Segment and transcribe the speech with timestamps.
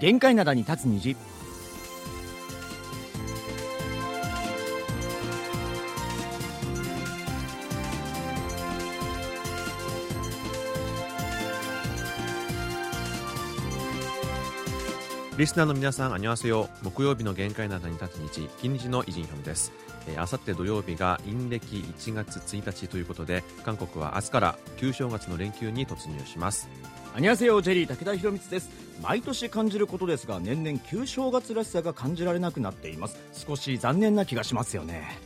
[0.00, 1.16] 限界灘に立つ虹
[15.36, 16.68] リスナーの皆さん、あにわせよ。
[16.82, 19.72] 木曜日の限界などに立つ日、金日のイジンヒョンです。
[20.06, 26.68] えー、あさって土曜日が陰暦1月1日ということで、韓国は明日から旧正月の連休に突入します。
[27.16, 28.68] アニャセヨジェリー武田博光です.
[29.00, 33.16] 毎年感じることですが年々旧正月らしさが感じられなくなっています。
[33.32, 35.16] 少し残念な気がしますよね。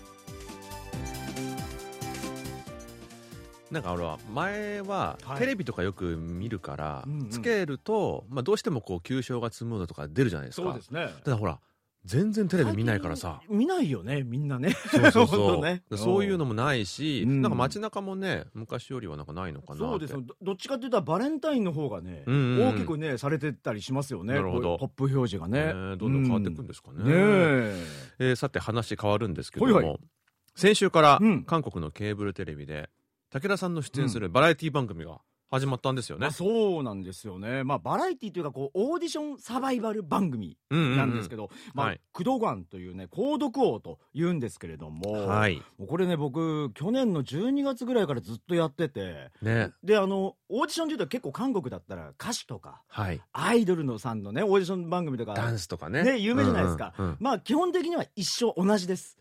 [3.70, 5.38] なんか俺は前ははい。
[5.38, 10.78] テレビとかよく見るから、つけると、まあ、どうしてもこう旧正月ムードとか出るじゃないですか。
[10.82, 11.08] すね。
[11.24, 11.58] ただほら
[12.04, 13.40] 全然テレビ見ないからさ。
[13.48, 14.70] 見ないよねみんなね。
[14.90, 15.62] そうそうそう。
[15.64, 15.82] ね。
[15.94, 17.42] そういうのもないし、うん。
[17.42, 20.12] なんか街中もね昔よりはなんかないのかなそうです。
[20.12, 22.68] よどどっちかって言ったらバレンタインの方がね、うんうんうん。
[22.68, 24.34] 大きくねされてたりしますよね。
[24.34, 24.78] なるほど。
[24.78, 25.66] ポップ表示がね。
[25.66, 27.06] ねどんどん変わっていくんですかね,、うん。
[27.06, 27.86] ねえ。
[28.20, 29.98] えーさて話変わるんですけども、はいはい。
[30.54, 31.44] 先週からうん。
[31.44, 32.88] 韓国のケーブルテレビで
[33.30, 36.22] 武田さんの出演するバラエティ番組が始まったんですよね。
[36.22, 36.30] まあ、。
[36.30, 42.00] そうなんですよね、まあ、バラエティというかこうオーディションサバイバル番組なんですけど、ど、まあはい。
[42.12, 45.56] クドガンというね購読王というんですけれども、はい。
[45.78, 49.70] もうこれね僕去年の12月ぐらいからずっとやっててね。
[49.82, 53.20] であのオーディションでいうと結構韓国だったら歌手とかはい。
[53.32, 56.02] アイドルのさんのねオーディション番組とかダンスとかね。
[56.02, 57.16] ね有名じゃないですか、うんうんうん。
[57.20, 59.16] まあ基本的には一緒同じです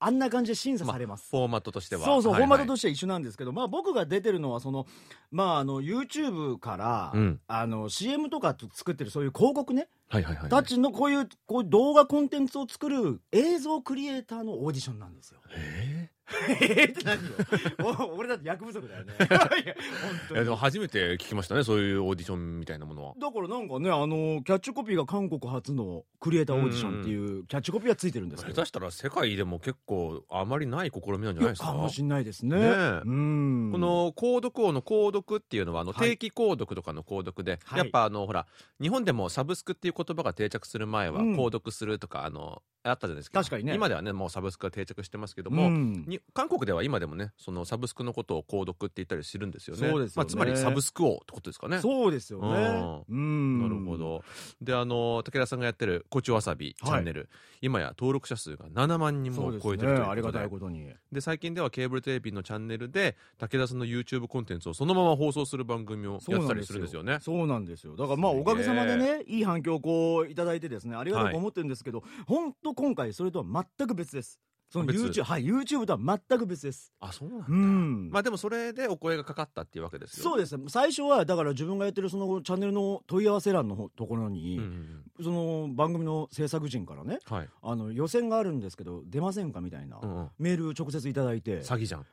[0.00, 2.04] あんな感じで審査されます、フォーマットとしては。
[2.04, 2.48] そうそう、はいはい。
[2.48, 4.86] フォーマットとしては一緒なんですけど、まあ、僕が出てるのはその、
[5.30, 7.40] まあ、あの YouTube から、うん。
[7.46, 15.40] あの CM とか作ってるそういう広告ね、はいはいはいたちのこういうこういう動画コンテンツを作る映像クリエイターのオーディションなんですよ。
[15.54, 16.10] え
[16.48, 18.10] えーって何よ。
[18.12, 19.12] お俺だって役不足だよね。
[19.20, 19.62] いや本ー当に。
[19.62, 23.14] いやでも初めて聞きましたねそういうオーディションみたいなものは。
[23.18, 28.54] だからなんかねあのキャッチコピーが韓国初のクリエイターオーディションっていうキャッチコピーがついてるんですけど。
[28.54, 31.68] 下手したら世界でも結構あまりない試みなんじゃないですか？
[31.68, 32.56] かもしんないですね。
[32.56, 33.00] ねえ。
[33.04, 33.70] うん。
[33.72, 36.10] この購読王の購読っていうのはあのはい。
[36.10, 37.78] 定期購読とかの購読で、はい。
[37.78, 38.46] やっぱあのほら
[38.80, 41.34] 日本でもサブスクっていう言葉が定着する前はうん。
[41.36, 43.40] 購読するとかあのあったじゃないですか。
[43.40, 43.74] 確かにね。
[43.74, 46.04] 今ではねもうサブスクが定着してますけども、うん。
[46.06, 49.88] に韓国では今でもねそのサブスクのことを購読って言ったりするんですよね。
[49.88, 50.12] そうですよね。
[50.16, 51.80] まあ、つまりサブスク王ってことですかね。
[51.80, 53.04] そうですよね。
[53.08, 53.60] うん。
[53.60, 53.96] なるほ。
[53.96, 54.24] ど。
[54.60, 57.28] であの武田さんがやってる「コチわさび」チャンネル、
[57.60, 59.50] 今や登録者数が7万人も。
[59.60, 60.88] 超えてるというありがことでたいことに。
[61.12, 67.18] で最近ではケーブルテレビのチャンネルで武田さんの YouTube コンテンツをそのまま放送する番組をやってたりするんですよね。
[67.20, 67.96] そうなんですよ。
[67.96, 74.40] だからまあおかげさまでね、いい反響をこういただいてですね、ありがたいと思ってるんですけど、本当今回それとは全く別です。
[74.70, 75.02] その別。
[75.02, 75.98] YouTube、はい、YouTube とは
[76.28, 76.92] 全く別です。
[77.00, 78.10] あそうなんだ、うん。
[78.10, 80.24] まあでもそれでお声がかかったっていうわけですよ。
[80.24, 80.56] そうです。
[80.56, 90.28] ね最初はだから自分がやってるそのチャンネルの問い合わせ欄のほところに、うんうんその番組の制作陣からねうんはい、あの予選があるんですけど出ませんかみたいな、うんうん。
[90.38, 91.60] メール直接いただいて。
[91.60, 92.06] 詐欺じゃん。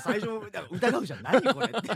[0.00, 0.28] 最初
[0.70, 1.22] 疑うじゃん。
[1.22, 1.88] 何これって、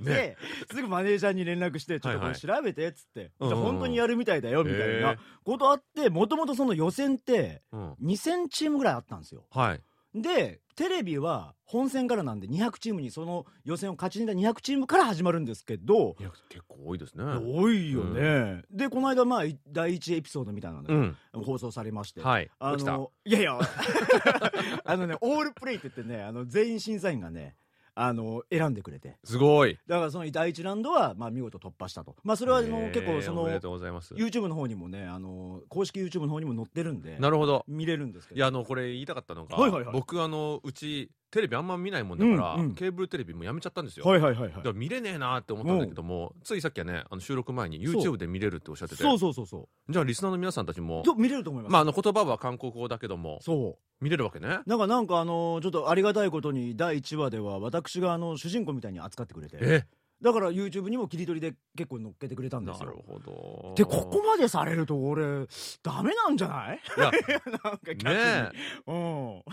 [0.02, 0.36] で
[0.72, 9.80] すぐマネージャーに連絡してちょっとこれ調べてっつって、うんうんじゃあ本当にやるみたいだよみたいなことあってもともとその予選ってうん、2000チームぐらいあったんですよはい。
[10.14, 16.14] でテレビは本戦からなんで200チームにその予選を勝ち抜いた200チームから始まるんですけど
[16.48, 17.24] 結構多いですね。
[17.24, 21.44] 多いよね、でこの間まあ第一エピソードみたいなのがうん。
[21.44, 22.50] 放送されまして、はい。
[22.58, 22.76] あ。
[22.76, 23.58] のいやいや
[24.84, 27.56] あのねオールプレイって言ってねあの全員審査員がね
[27.94, 29.78] あの選んでくれてすごい。
[29.86, 33.48] だからその第一ラウンドは、まあ、見事突破したと、まあ、それはあの結構その。
[33.48, 37.64] YouTube の方にもねあの公式 YouTube の方にも載ってるんでなるほど。
[37.68, 42.74] 見れるんですけどいやあのこれ言いたかったのが、はいはいはい僕あのうちテレビあんま見ないもんだから、うんうん。
[42.76, 44.06] ケーブルテレビもやめちゃったんですよ。
[44.06, 44.52] はいはいはいはい。
[44.52, 49.02] だから見れねえなって思ったんだけども、ついさっきはねあの収録前に YouTube で見れるっておっしゃってて。
[49.02, 49.92] そうそうそうそう。
[49.92, 54.04] じゃあリスナーの皆さんたちもと見れると思います、まああの言葉は韓国語だけどもそう。
[54.04, 54.60] 見れるわけね。
[54.66, 59.56] なんかなんかあのちょっとありがたいことに第1話では私があの主人公みたいに扱ってくれて。
[59.60, 59.84] え？
[60.22, 63.74] だから YouTube にも切り取りで結構乗っけてくれたんでなるすよほど。
[63.76, 65.46] でここまでされると俺
[65.82, 66.80] ダメなんじゃない？
[66.96, 67.10] いや。
[67.64, 68.14] なんか逆に。
[68.14, 68.50] ね
[68.86, 68.92] う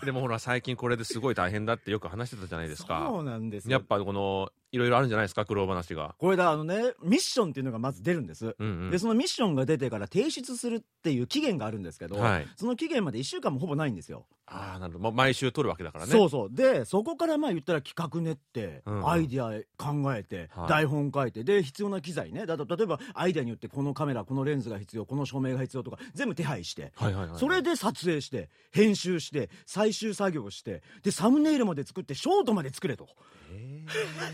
[0.02, 0.06] ん。
[0.06, 3.06] でもほら最近これですごい大変だってよく話してたじゃないですか。
[3.10, 3.72] そうなんですよ。
[3.74, 6.15] やっぱこのいろいろあるんじゃないですか苦労話が。
[6.18, 8.91] これだあのねミッションっていうのがまず出るんです、うんうん。
[8.91, 12.47] でそのミッションが出てから提出するっていう期限があるんですけど、はい。
[12.56, 15.03] その期限まで1週間もほぼないんですよ、ああなるほど。
[15.03, 16.12] ま毎週撮るわけだからね。
[16.12, 16.50] そうそう。
[16.51, 19.09] でそこからまあ言ったら企画練って、うん。
[19.09, 20.69] アイディア考えて、はい。
[20.69, 22.45] 台本書いてで必要な機材ね。
[22.45, 33.07] だと例えばアイディアによってこのカメラこのレンズが必要この照明が必要とか全部手配してはいはいはいそれで撮影して編集して最終作業してでサムネイルまで作ってショートまで作れと。
[33.53, 33.85] へ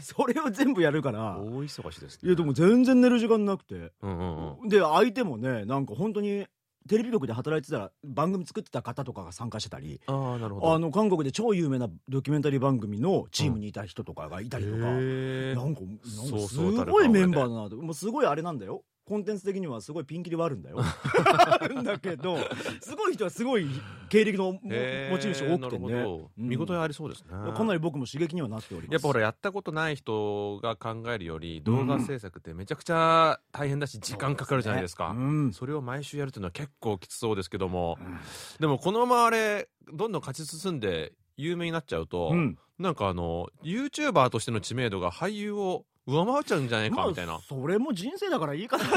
[0.01, 1.37] そ れを全部やるから。
[1.39, 3.91] 大忙しですいやでも全然寝る時間なくて。
[4.01, 4.69] うんうんうん。
[4.69, 6.45] で相手もねなんか本当に
[6.87, 10.73] テレビ局で働いてたら番組作ってた方とかが参加してたりああなるほど。
[10.73, 15.55] あの韓国で超有名なドキュメンタリー番組のチームにいた人とかがいたりとか、へー。
[15.55, 17.75] なんかなんかすごいメンバーだなと。
[17.77, 20.79] もうすごいあれなんだよコンテンツ的にはすごいピンキリはあるんだよ。
[20.83, 22.37] あるんだけど
[22.81, 23.65] すごい人はすごい
[24.09, 26.03] 経歴の持ち主多くてね。
[26.03, 26.31] ど。
[26.37, 26.49] うん。
[26.49, 27.29] 見応えありそうですね。
[27.29, 28.93] かなり僕も刺激にはなっております。
[28.93, 35.53] やっぱほらやったことない人が考えるより動画制作ってめちゃくちゃ大変だし時間かかるじゃないですか、うん。
[35.53, 37.97] それを毎週やるっていうのは結構きつそうですけども、
[38.59, 42.57] でもこのままあれどんどん勝ち進んで有名になっちゃうと、うん。
[42.77, 48.85] なんかあの YouTuber としての知名度が俳優を上回っちゃうんじゃないかみたいな、まあ、それも人生だからいいかな。
[48.85, 48.91] と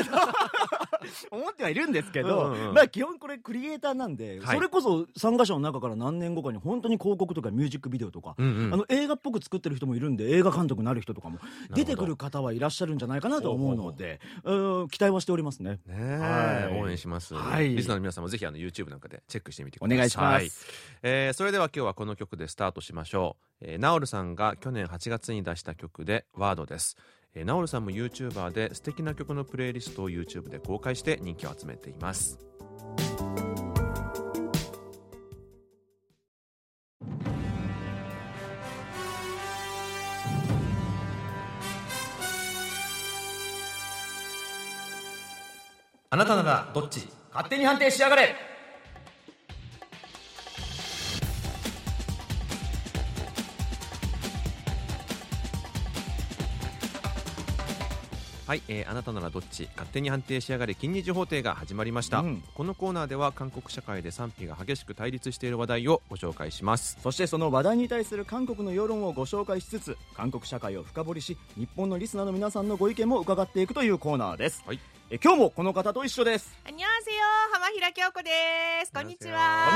[1.32, 2.74] 思ってはいるんですけど、うんうんうん。
[2.74, 4.56] まあ基本これクリエイターなんで、はい。
[4.56, 8.74] それこそ参加者の中から何年後かに本当に広告とかミュージックビデオとか、うんうん。
[8.74, 11.38] あの映画っぽく作ってる人もいるんで映画監督になる人とかも
[11.70, 11.76] ど。
[11.76, 15.80] 出てくる方はいらっしゃるんじゃないかなと思うのでうん期待はしておりますね。
[15.86, 16.80] ねえ、はい。
[16.80, 17.74] 応援します、はい。
[17.74, 19.98] リスナーの皆さんもぜひあの YouTube なんかでチェックしてみてくおださい。
[19.98, 20.66] 願いします。
[21.02, 26.96] えーそれでは今日はこの曲でスタートしましょう、えー、ナオルさんが去年8月に出した曲で「ワードです、
[27.34, 32.38] えー、ナオルさんも YouTuber で素敵な曲のプレイリストを YouTube で公開して人気を集めています。
[46.12, 47.08] あなたならどっち？
[47.30, 48.34] 勝手に判定しやがれ！
[58.50, 62.42] はい、えーあなたならどっち勝手に判定しやがれ金日法廷が始まりました、うん。
[62.52, 66.98] このコーナーでは韓国社会で賛否が激しく対立している話題をご紹介します。
[67.00, 74.80] そしてその話題に対する韓国の世論をご紹介しつつ韓国社会を深掘りし日本のリスナーの皆さんのご意見も伺っていくというコーナーです、はい
[75.12, 76.56] え今日もこの方と一緒です。
[76.64, 76.90] こんにちは
[77.52, 78.30] 浜平京子で
[78.86, 78.92] す。
[78.92, 79.68] こんにちは。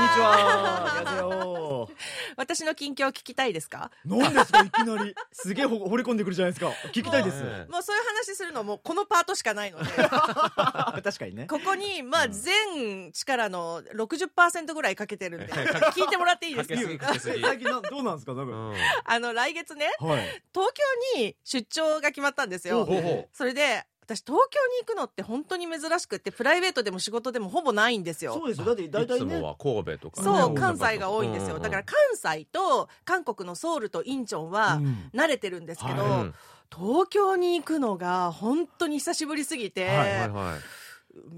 [2.37, 3.91] 私の近況聞きたいですか？
[4.05, 4.61] 何ですか？
[4.61, 5.13] いきなり。
[5.33, 6.71] すげえ掘り込んでくるじゃないですか。
[6.93, 7.43] 聞きたいです。
[7.69, 9.85] もうそういう話するのもこのパートしかないので。
[10.07, 11.47] 確かにね。
[11.47, 16.97] ここにまあ全力の60%ぐらいかけてるんで聞いてもらっていいです？
[16.97, 18.31] か最近どうなんですか？
[18.31, 20.71] 多分、うん、あの来月ね、はい、東
[21.13, 22.87] 京に出張が決まったんですよ。
[23.33, 28.33] それで私東京に行くのって本当に珍しくって、プライベートでも仕事でもほぼないんですよ。
[28.33, 28.65] そうですよ。
[28.65, 31.59] だって大体ねいつもは神戸とかね、そう、ね関西が多いんですよ。
[31.59, 35.09] だから関西と韓国のソウルとインチョンはうん。
[35.13, 36.11] 慣れてるんですけど、はい。
[36.21, 36.33] うん
[36.75, 40.84] 東京に行くのが本当に久しぶりすぎて、はいはいはい
[41.15, 41.29] 道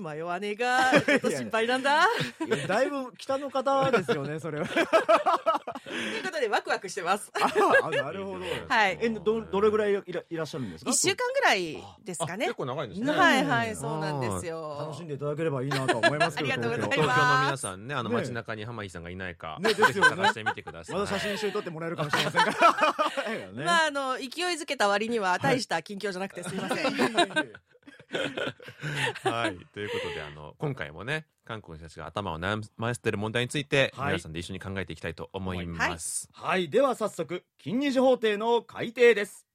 [0.00, 2.06] 迷わねえが、 ちょっと心配なんだ。
[2.68, 4.66] だいぶ北の方ですよね それは。
[4.68, 7.32] ということでワクワクしてます。
[7.34, 8.44] あなるほど。
[8.68, 8.98] はい。
[9.00, 10.90] えどどれぐらいいらいらっしゃるんですか？
[10.90, 12.44] 一週間ぐらいですかね。
[12.46, 12.54] あ結。
[12.54, 13.12] 構長いんですね。
[13.12, 14.76] はいはい、そうなんですよ。
[14.80, 17.20] 楽しんでいただければいいなとは思いますけど ありがとうござい東ます。
[17.20, 19.92] 京の皆さんねあのね街中に浜井さんがいないか、ねですよね。
[19.94, 20.94] ぜひ探してみてください。
[20.94, 23.64] まだ写真一緒に撮ってもらえるかもしれませんからね。
[23.64, 26.84] まあ、あの、勢いづけた割には大した近況じゃなくてすいません。
[26.84, 26.90] は
[27.42, 27.52] い、
[29.72, 34.06] ということであの今回もね韓国の人たちが頭を悩ませている問題について、はい。
[34.08, 36.68] 皆さんで一緒に考えていきたいと思います、はい。
[36.68, 39.46] では早速金日法廷の改定です。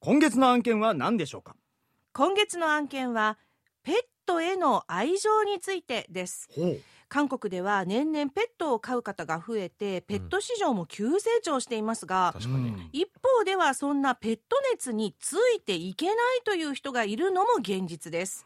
[0.00, 1.56] 今月の案件は何でしょうか？
[2.12, 3.38] 今月の案件は、
[3.82, 3.94] ペッ
[4.26, 6.48] トへの愛情についてです。
[6.52, 6.80] ほう
[7.14, 18.44] 韓国では年々ペットを飼う方が増えて、ペット市場も急成長していますが、確かに、一方ではそんなペット熱についていけないという人がいるのも現実です。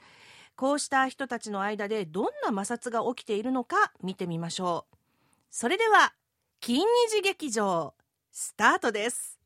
[0.55, 4.97] こうした人たちの間でどんな摩擦が起きているのか見てみましょう。
[5.49, 6.13] それでは、
[6.61, 7.95] 金日劇場、
[8.31, 9.39] スタートです。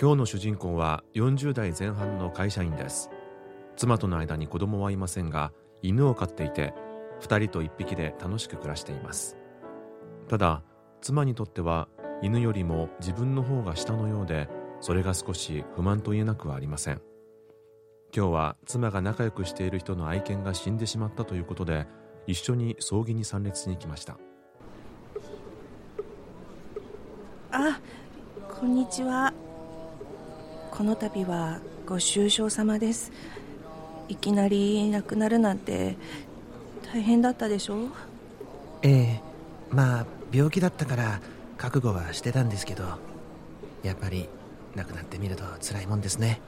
[0.00, 3.10] 今日の主人公は40代前半の会社員です
[3.78, 6.74] 妻との間に子供はいませんが犬を飼っていて
[7.20, 9.36] 2人と1匹で楽しく暮らしています
[10.28, 10.64] ただ
[11.00, 11.88] 妻にとっては
[12.20, 14.48] 犬よりも自分の方が下のようで
[14.80, 17.00] それが少し不満と言えなくはありません
[18.12, 21.86] 今日は妻が仲良くしている人の愛犬が死んでしまったということで
[22.26, 24.18] 一緒に葬儀に参列に行きました
[27.52, 27.80] あ、
[28.60, 29.32] こんにちは。
[30.70, 33.10] この度はご愁傷様です。
[34.08, 35.96] いきなり亡くなるなんて
[36.92, 37.76] 大変だったでしょ？
[37.76, 37.88] う
[38.82, 39.20] ええ
[39.70, 41.20] まあ病気だったから
[41.56, 42.84] 覚悟はしてたんですけど
[43.82, 44.28] やっぱり
[44.74, 46.40] 亡くなってみると辛いもんですね。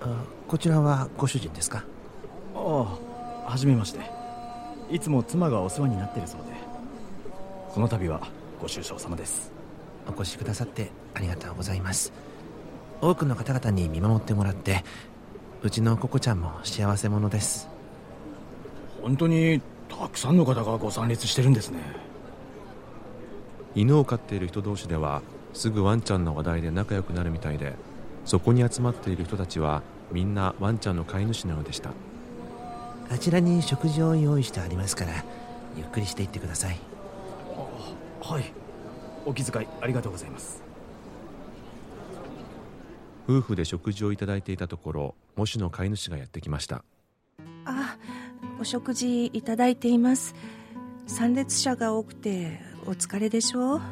[0.00, 1.84] あこちらはご主人ですか？
[2.54, 4.00] ああはじめまして。
[4.90, 6.46] いつも妻がお世話になってるそうで。
[7.70, 8.28] この度は
[8.60, 9.50] ご愁傷様です。
[10.08, 12.12] お越しくださってありがとうございます。
[13.00, 14.84] 多くの方々に見守ってもらって
[15.66, 17.68] うちのココちゃんも幸せ者です。
[19.02, 21.80] 本当にたくさんの方がご参列してるんですね。
[23.74, 25.22] 犬を飼っている人同士では
[25.54, 27.74] すぐワンちゃんの話題で仲良くなるみたいで
[28.24, 29.82] そこに集まっている人たちは
[30.12, 31.90] みんなワンちゃんの飼い主のようでした。
[33.10, 35.24] あちらに食事を用意してありますから
[35.76, 36.78] ゆっくりしていってください。
[38.22, 38.52] はい。
[39.24, 40.62] お気遣いありがとうございます。
[43.28, 46.84] 夫婦で食事をいただいていたところ模試の飼い主がやってきました。
[47.64, 47.96] あ
[48.60, 50.34] お食事いただいています。
[51.06, 53.82] 参列者が多くてお疲れでしょう。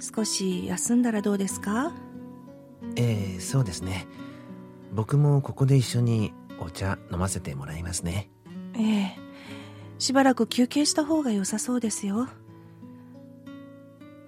[0.00, 1.92] 少し休んだらどうですか？
[2.96, 4.06] ええそうですね。
[4.94, 8.30] 僕もここで一緒にお茶飲ませてもらいますね。
[8.74, 9.16] ええ。
[9.98, 12.28] しばらく休憩した方が良さそうですよ。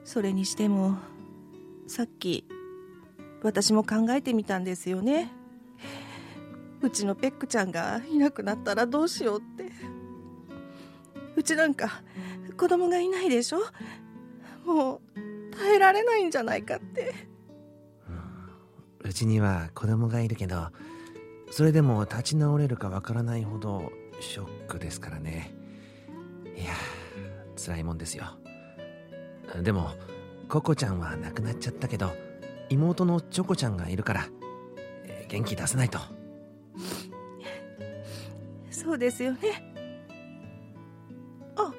[0.04, 0.96] それにしても
[1.86, 2.48] さっき
[3.42, 5.32] 私も考えてみたんですよね
[6.82, 9.70] うちのペックちゃんがいなくなったらどうしようって。
[11.36, 12.02] うちなんか
[12.56, 13.60] 子供がいないでしょ？
[14.64, 15.00] もう
[15.56, 17.14] 耐えられないんじゃないかって。
[19.02, 20.68] うちには子供がいるけど
[21.50, 25.54] それでも立ち直れるかわからないほどショックですからね。
[26.56, 26.72] いや
[27.56, 28.24] 辛いもんですよ。
[29.62, 29.90] でも
[30.48, 32.12] ココちゃんは亡くなっちゃったけど
[32.68, 34.28] 妹のチョコちゃんがいるから
[35.28, 35.98] 元気出さないと。
[38.82, 39.62] そうですよね。
[41.56, 41.72] あ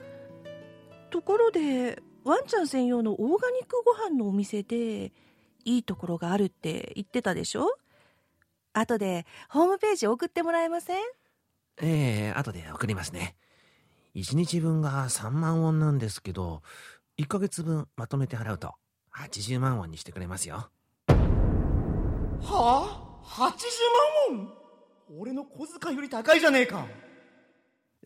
[1.10, 5.12] ところでワンちゃん専用のオーガニックご飯のお店で
[5.65, 7.67] いいところがあるって言ってたでしょ？
[8.74, 10.98] 後でホームページ送ってもらえません？
[11.81, 13.36] ええ後で送りますね。
[14.15, 16.62] 1日分が3万ウォンなんですけど
[17.17, 18.74] 1ヶ月分まとめて払うと
[19.17, 20.70] 80万ウォンにしてくれますよ。
[21.08, 21.10] は
[22.43, 23.39] あ？80
[24.29, 24.61] 万ウォン？
[25.20, 26.88] 俺の小遣いより高いじゃねえか。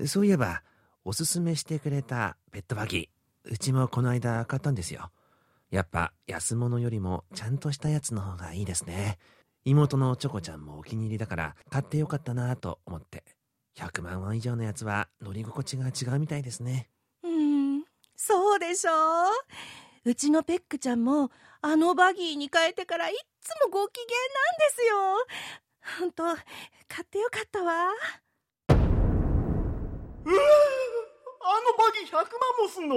[0.08, 0.64] そういえば
[1.04, 5.12] おすすめしてくれたペットバギーうちもこの間買ったんですよ。
[5.70, 9.20] やっぱ安物よりもちゃんとしたやつの方がいいですね。
[9.66, 13.24] 妹のチョコちゃんもお気に入りだから買ってよかったなと思って
[13.78, 16.90] 100万ウォン以上のやつは乗り心地が違うみたいですね。
[17.24, 17.84] うん
[18.16, 20.10] そうでしょう。
[20.10, 21.32] うちのペックちゃんも
[21.62, 25.65] あのバギーに変えてからいっつもご機嫌なんですよ
[26.00, 26.36] 本当買
[27.04, 27.74] ってよかったわ。
[27.74, 28.82] うわ
[30.28, 32.26] あのバギー100万
[32.60, 32.96] もすんの？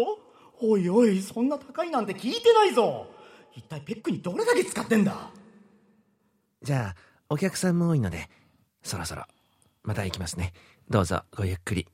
[0.61, 3.07] おいおいそんな高いなんて聞いてないぞ。
[3.55, 5.31] 一体ペックにどれだけ使ってんだ？
[6.63, 8.29] じゃあお客さんも多いので
[8.83, 9.25] そろそろ
[9.83, 10.53] また行きますね。
[10.89, 11.87] どうぞごゆっくり。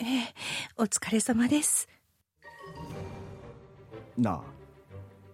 [0.00, 0.34] ええ
[0.76, 1.88] お疲れ様です。
[4.18, 4.42] な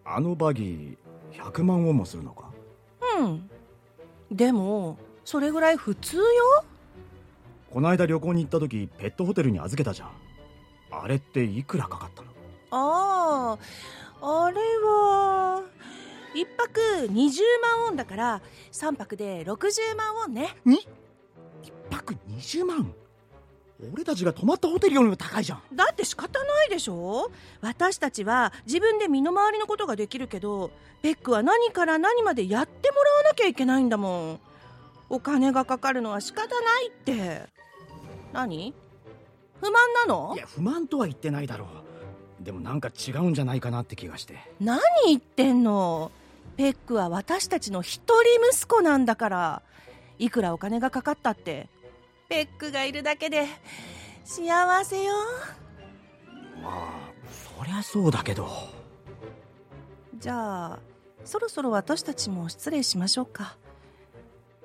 [0.04, 2.50] ああのバギー100万ウォンもするのか？
[3.18, 3.50] うん
[4.30, 6.22] でもそれぐらい普通よ？
[7.70, 10.10] こないだ旅行に行った時ペットホテルに預けたじゃん。
[10.90, 12.28] あれっていくらかかったの？
[12.72, 13.58] あ
[14.22, 15.62] ああれは
[16.34, 16.80] 1泊
[17.12, 20.56] 20万ウォンだから3泊で60万ウォンね。
[20.64, 20.86] に
[21.62, 22.94] 一泊20万？
[23.92, 25.62] 俺たちが泊まったホテルよりも高いじゃん。
[25.74, 27.30] だって仕方ないでしょ？
[27.60, 30.70] 私たちは自分で身の回りのことができるけど
[31.02, 34.40] ペックは何から何までやってもらわなきゃいけないんだもん。
[35.08, 37.42] お金がかかるのは仕方ないって。
[38.32, 38.74] 何？
[39.60, 40.34] 不満なの？
[40.36, 41.66] いや不満とは言ってないだろ
[42.40, 42.44] う。
[42.44, 44.38] でもなんか違うんじゃないかなって気がして。
[44.60, 46.10] 何言ってんの？
[46.56, 49.62] ペックは私たちの一人息子なんだから。
[50.18, 51.70] いくらお金がかかったって
[52.30, 53.48] ペックがいるだけで
[54.24, 55.12] 幸せよ。
[56.62, 58.48] まあそりゃそうだけど。
[60.16, 60.78] じゃあ
[61.24, 63.56] そろそろ私たちも失礼しましょうか。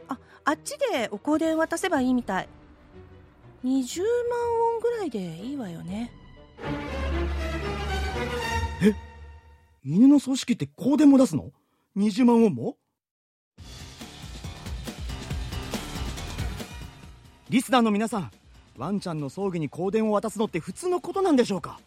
[0.07, 2.50] ああっちでお香典渡せばいいみたい。
[3.63, 6.12] 20万ウォンぐらいでいいわよね。
[9.84, 11.51] 犬の葬式って香典も出すの
[11.98, 12.77] ？20万ウォンも？
[17.47, 18.31] リスナーの皆さん
[18.75, 21.79] ワンちゃんの葬儀に香典を渡すのって普通のことなんでしょうか？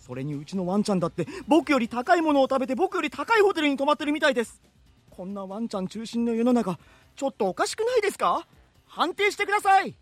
[0.00, 4.60] それにうちのワンちゃんだって僕より高いものを食べて僕より高いホテルに泊まってるみたいです。
[5.10, 6.80] こんなワンちゃん中心の世の中
[7.14, 8.44] ちょっとおかしくないですか？
[8.88, 9.94] 判定してください！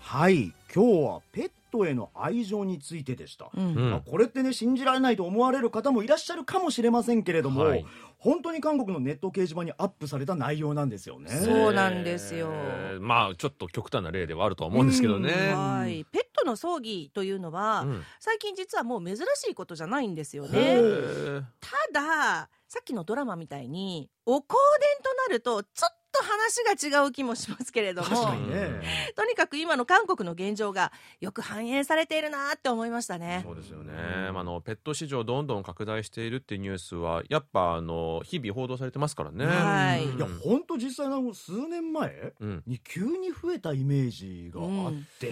[0.00, 3.66] はい今日はペットへの愛情についてでした、うん。
[3.68, 3.90] うん。
[3.90, 7.84] まあこれってね信じられないと思われる方もいらっしゃるかもしれませんけれども、はい。
[8.18, 11.30] 本当に韓国のネット掲示板にアップされた内容なんですよね。
[11.30, 12.50] そうなんですよ。
[12.52, 15.30] えーまあちょっと極端な例ではあるとは思うんですけどね。
[15.54, 18.02] はい、ペットの葬儀というのは、うん。
[18.20, 20.52] 最近実はもう珍しいことじゃないんですよへね。
[20.56, 21.42] えー。
[21.60, 24.54] たださっきのドラマみたいにお香
[24.98, 28.82] 典となるとちょっと話が違う気もしますけれども確かにね。
[29.14, 33.40] とにかく今の韓国の現状がよく反映されているなって思いましたね。
[33.46, 33.94] そうですよね、
[34.30, 39.46] まあ、あのペット市場どんどん拡大しているっていうニュースはやっぱあの日々報道されてますからね。
[39.46, 40.04] はい。
[40.04, 42.62] いや本当実際の数年前うん。
[42.66, 45.30] に急に増えたイメージがあって、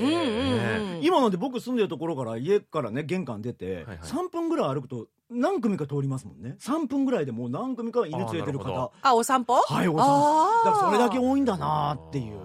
[1.03, 3.99] 今なんで僕住んでるところから家からね玄関出て、はいはい。
[3.99, 6.57] 3分ぐらい歩くと何組か通りますもんね。
[6.61, 8.93] 3分ぐらいでもう何組か犬連れてる方。
[9.03, 9.55] あお散歩？
[9.55, 10.03] はいお散歩。
[10.03, 10.65] あー。
[10.67, 12.41] だからそれだけ多いんだなっていう。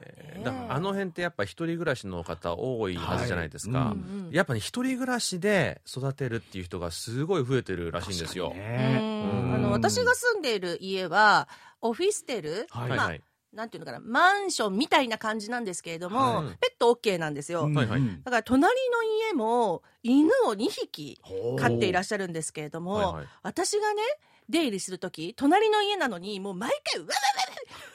[0.00, 0.44] えー。
[0.44, 4.30] だからあの辺ってやっぱ一人暮らしの方多いはずじゃないですか、はいうんうん。
[4.30, 8.52] やっぱり一人暮らしで育てるっていう人がすごい増えてるらしいんですよ。
[8.54, 9.54] うねん。
[9.54, 11.48] あの私が住んでいる家は
[11.80, 13.08] オフィステル、はいまあはい。
[13.08, 16.46] はいなんていうのかなマンションみたいな感じなんですけれども、はい。
[16.60, 21.20] ペット OK なんですよ、だから隣の家も犬を2匹
[21.58, 23.26] 飼っていらっしゃるんですけれども、はいはい。
[23.42, 24.02] 私がね
[24.48, 27.12] 出入りする時隣の家なのにもう毎回ウェウェ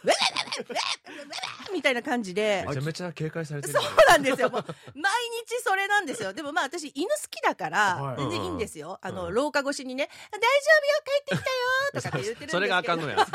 [0.05, 0.13] ウェウ
[1.73, 4.49] みたいな感じでめちゃめちゃ警戒されてるそうなんですよ。
[4.51, 6.33] 毎日それなんですよ。
[6.33, 8.99] でもまあ私犬好きだからはい全然いいんですよ。
[9.01, 11.57] あのうん廊下越しにね、大丈夫よ帰ってきたよ
[11.93, 12.51] とかって言ってるんですけど。
[12.51, 13.27] それがあかんのや。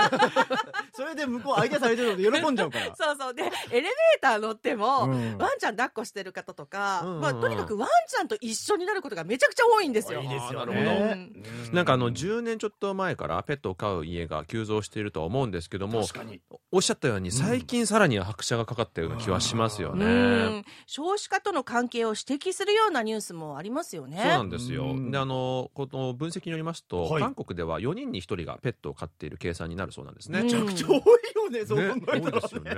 [0.94, 3.34] それで向こう相手されてるので喜んじゃうから そうそう。
[3.34, 10.20] で、エレベーター乗っても、うんワンちゃん抱っこしてる方とか、まあとにかくワンちゃんと一緒になることがめちゃくちゃ多いんですよ。
[10.20, 11.30] いいですよなるね
[11.68, 20.60] ほなんかあの10年ちょっと前からペットを飼う家が急増しているとは思うんですけども確かにおっしゃったように最近さらに拍車がかかったような気はしますようね。
[20.60, 24.18] ん少子化との関係を指摘するようなニュースもありますよね。
[24.18, 30.40] そうなんですようんであのこの分析によりますと、はい韓国では4人に1人がペットを飼っている計算になるそうなんですね。
[30.40, 32.72] うんめちゃくちゃ多いよねそう考えたらですよね。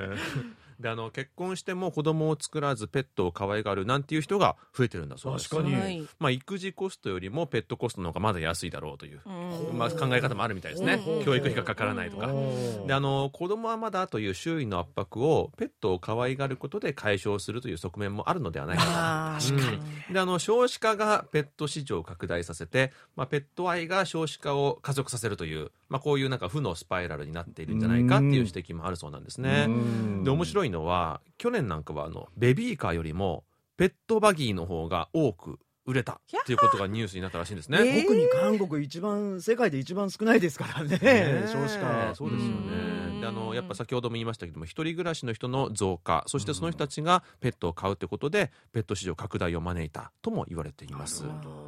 [0.81, 5.49] であの結婚しても子供を作らずペットを可愛がるなんていう人が増えてるんだそうです。
[5.49, 5.75] 確かに。
[5.75, 6.09] はい。
[6.19, 9.79] まあ育児コストよりもペットコストの方がまだ安いだろうという、うん。
[9.79, 11.03] まあ、考え方もあるみたいですね。
[11.07, 11.19] うん。
[11.19, 11.25] うん。
[11.25, 12.33] 教育費がかからないとか。
[12.87, 18.85] であの子供はまだという周囲の圧迫をペットを可愛がることで解消するという側面もあるのではないか
[19.35, 19.71] あー確か
[20.09, 20.15] に。
[20.15, 29.69] であの少子化がペット市場を拡大させて、まあ、ペット愛が少子化を加速させるという、まあ、こういうなんか負のスパイラルになっているんじゃないかっていう指摘もあるそうなんですね。
[30.23, 33.45] で面白いのは去年なんかはあのベビーカーよりも
[33.77, 37.79] ペットバギーの方が多く売れたっていうことがニュースになったらしいんですね。
[37.79, 38.03] えー。
[38.03, 40.99] 特に韓国一番世界で一番少ないですからね。
[40.99, 42.15] ね少子化。
[42.15, 43.19] そうですようん。
[43.19, 51.23] ねであのやっぱ先ほども言いましたけども一人暮らしの人の増加そしてその人たちがペットを飼うということでペット市場拡大を招いたとも言われています。
[51.23, 51.64] なるほど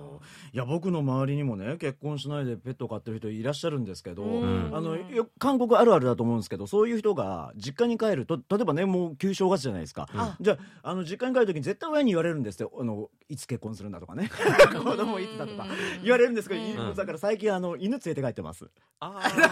[0.56, 4.70] いや僕の周りにもね結婚しないでペットを飼ってる人いらっしゃるんですけど、うん。
[4.74, 10.34] あのよ韓国あるあるだと思うんですけどそういう人が実家に帰ると例えばねもう旧正月じゃないですか、あ。
[10.40, 12.72] じゃああの実家に帰る時に絶対親に言われるんですって。
[12.74, 14.30] あのいつ結婚するんだとかね。
[14.72, 15.66] 子供いつだとか。
[16.02, 16.94] 言われるんですけど、うん。
[16.94, 18.70] だから最近あの犬連れて帰ってます。
[19.00, 19.50] あそれだ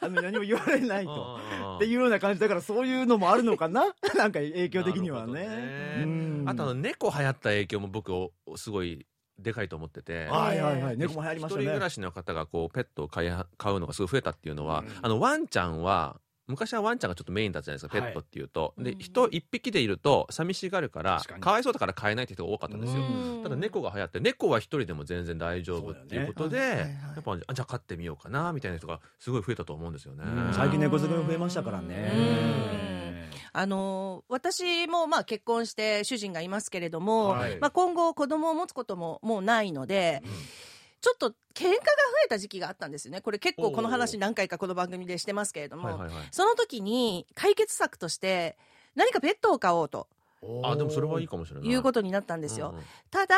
[0.00, 1.38] とあの何も言われないと。
[1.76, 2.40] っていうような感じ。
[2.40, 3.92] だからそういうのもあるのかな？
[4.16, 5.46] なんか影響的にはね。
[5.46, 6.02] ね。
[6.04, 6.44] うん。
[6.46, 9.04] あとあの猫流行った影響も僕おすごい
[9.38, 10.26] でかいと思ってて。
[10.26, 10.96] はいはいはい。
[10.96, 11.64] 猫も流行りましたね。
[11.64, 14.88] 一人暮らしの方がこうペットを飼い飼うのがすごい増えたっていうのは、うん。
[15.02, 18.12] あのワンちゃんは昔はワンちゃんがちょっとメインだったじゃないですか、はい。
[18.12, 18.74] ペットっていうと。
[18.76, 18.84] うん。
[18.84, 23.42] で人一匹でいると寂しがるから確かわいそうだから飼えないって人が多かったんですよ、うん。
[23.42, 26.64] ただ猫が流行って猫は一人でも全然大丈夫っていうことで、ね。
[26.64, 26.90] はいはいはい。
[26.90, 30.52] やっぱあじゃあ飼ってみようかなみたいな人がすごい増えたと思うんですよね、うん。
[30.52, 33.01] 最近猫好きも増えましたからね
[33.54, 37.58] あの私もまあ結婚して主人がいますけれども、はい。
[37.58, 40.22] まあ、今後子供を持つことももうないので、
[41.00, 41.34] ちょっと喧
[41.64, 41.76] 嘩が増
[42.24, 43.20] えた時期があったんですよね。
[43.20, 46.28] これ結構この話何回かこの番組でしてますけれども、はいはいはい。
[46.30, 48.56] その時に解決策として
[48.94, 50.08] 何かペットを飼おうと
[50.64, 51.68] あでもそれはいいかもしれない。
[51.68, 52.84] いうことになったんですよ、うんうん。
[53.10, 53.36] ただ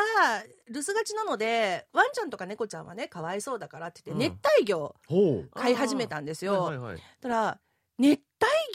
[0.70, 4.32] 留守がちなのでワンちゃんとか猫ちゃんはねかわいそうだからって言ってうん。
[4.32, 4.94] 熱帯魚
[5.54, 7.02] 飼い始めたんですよ、はいはいはい。
[7.20, 7.58] たら
[7.98, 8.20] 熱帯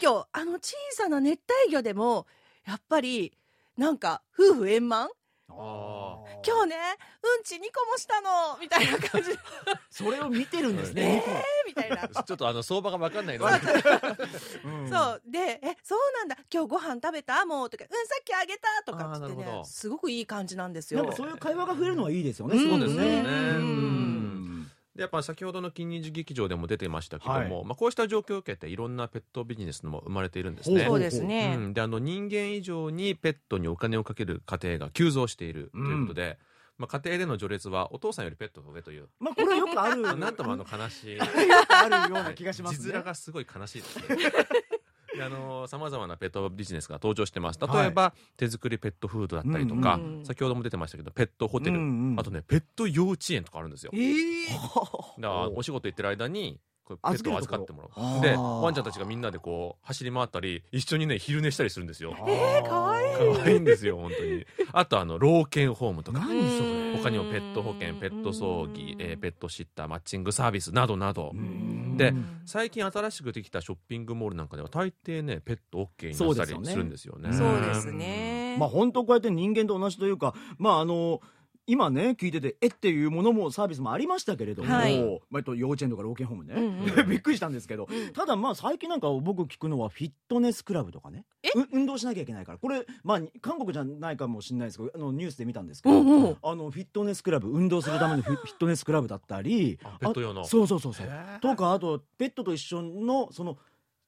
[0.00, 2.26] 魚あの小さな熱帯魚でも
[2.66, 3.36] やっぱり
[3.76, 5.08] なんか夫婦円満？
[5.52, 6.76] あ今日ね
[7.22, 8.56] うんち2個もしたの！
[8.60, 9.38] みたいな感じで
[9.90, 12.08] それを見てるんですえねーみたいな。
[12.08, 13.54] ちょっとあの相場が分かんないのそ
[14.62, 14.70] う。
[14.70, 14.88] ん。
[14.88, 15.22] そう。
[15.26, 16.36] で「えそうなんだ。
[16.52, 17.44] 今日ご飯食べた？
[17.44, 19.62] もう」とか「うんさっきあげた」とかって言ってね。
[19.64, 21.00] すごくいい感じなんですよ。
[21.00, 22.70] なんかそういう会話が増えるのはいいですよねうん。
[22.70, 23.20] そうですよね。
[23.22, 23.99] うん。
[23.99, 23.99] で
[25.02, 27.48] やっぱ先ほどの金日劇場でも出てましたけども、はい。
[27.64, 30.84] まあ、こうした状況を受けていろんなペットビジネスも生まれているんですね。
[30.84, 36.38] そうですね、うん、であの人間以上にペットにお金をかける家庭が急増しているということで、
[36.78, 40.16] まあ、家庭での序列はお父さんよりペットが上というまあこれはよくある。
[40.16, 41.16] なんともあの悲しい。
[41.18, 44.04] よくあるような気がします字ね面がすごい悲しいですね
[45.66, 47.60] さまざまなペットビジネスが登場してます。
[47.60, 50.26] 例えば、手作りペットフードだったりとか、うんうん。
[50.26, 52.20] 先ほども出てましたけどペットホテル、うんうん。
[52.20, 53.92] あとねペット幼稚園とかあるんですよ。
[53.94, 55.20] えー。
[55.20, 56.60] だからお仕事行ってる間に
[56.96, 58.20] こうペットを預かってもらう。
[58.20, 62.16] でワンちゃんたちがみんなでこう走り回ったり一緒にね昼寝したりするんですよ。
[62.26, 62.68] えー。
[62.68, 63.10] かわい。
[63.10, 64.46] い可愛いんですよ本当に。
[64.72, 66.18] あとあの老犬ホームとか。
[66.20, 66.70] 何それ。
[66.70, 71.30] うん他にもペット保険ペット葬儀、えーペットシッターマッチングサービスなどなど。
[71.34, 71.96] うん。
[71.96, 72.12] で
[72.46, 77.32] 最近新しくできたショッピングモールなんかでは大抵ねペット OK になったりするんですよね。
[77.32, 78.56] そうですね。
[78.58, 81.20] まあ本当こうやって人間と同じというかまああの
[81.70, 82.70] 今ね聞いててえっ？
[82.70, 84.98] ていうものもサービスもありましたけれども、はい。
[85.30, 91.24] まあえっと幼稚園とか老犬ホームね、うんう びっくりしたんですけど、ただまあ最近なんか僕聞くのはフィットネスクラブとかね
[91.72, 92.58] 運動しなきゃいけないから。
[92.58, 100.40] これまあ韓国じゃないかもしれないですけどあのニュースで見たんですけど、うんうんあのフィットネスクラブ運動するためのフィ フィットネスクラブだったりあペット用の。
[100.42, 101.06] あそうそうそうそう。
[101.40, 103.58] とかあとペットと一緒のその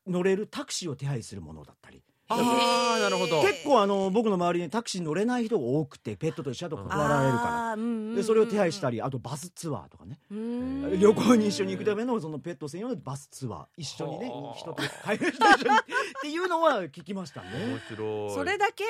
[0.06, 2.02] 乗れるタクシーを手配するものだったり
[2.34, 3.42] ああなるほど。
[3.42, 7.74] 結構あの僕の周りにタクシー乗れない人が多くてペットと一緒だと断られるから。
[7.74, 8.14] うんうんうん。
[8.16, 10.18] でそれを手配したりあとバスツアーとかね。
[10.30, 15.80] うん旅行に一緒に行くためのそのペット専用のバスツアー一緒にねはあ人と飼い主と一緒にっ
[16.22, 17.48] ていうのは聞きましたね。
[17.52, 18.34] 面白い。
[18.34, 18.84] それだけ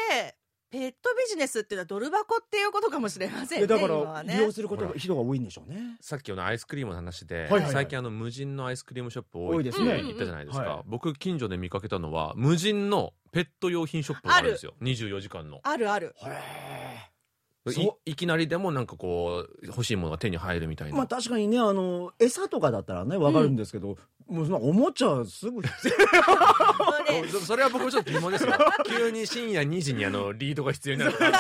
[0.72, 5.98] ペットビジネスっていうのはドル箱っていうことかもしれませんねでだから利用することが人が多いんでしょうね。
[6.00, 7.62] さっきのアイスクリームの話で、はいはい。
[7.64, 9.92] はい最近あの無人のアイスクリームショップ多い多いですね。
[9.92, 10.82] って言ったじゃないですか、はい。
[10.87, 14.72] 僕近所で見かけたのは無人のペット用品ショップがあるんですよ。
[14.80, 15.61] 24時間の。
[15.62, 16.14] あるある。
[16.18, 16.28] いそ
[18.05, 23.96] いきなりでもなんかこう欲しいものが手に入るみたいな、まあ確かにねあの餌とかだったらねわかるんですけど、
[24.27, 25.62] もうそのおもちゃすぐ。
[27.31, 28.53] そ それは僕もちょっと疑問ですよ。
[28.87, 31.31] 急に深夜2時にあのリードが必要になるな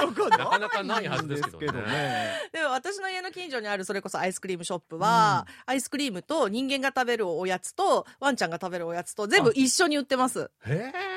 [0.46, 2.50] かなかないはずですけどね。
[2.52, 10.50] でも私の家の近所にあるそれこそアイスクリームショップは、アイスクリームと人間が食べるおやつとワンちゃんが食べるおやつと全部一緒に売ってます。
[10.66, 11.11] へだから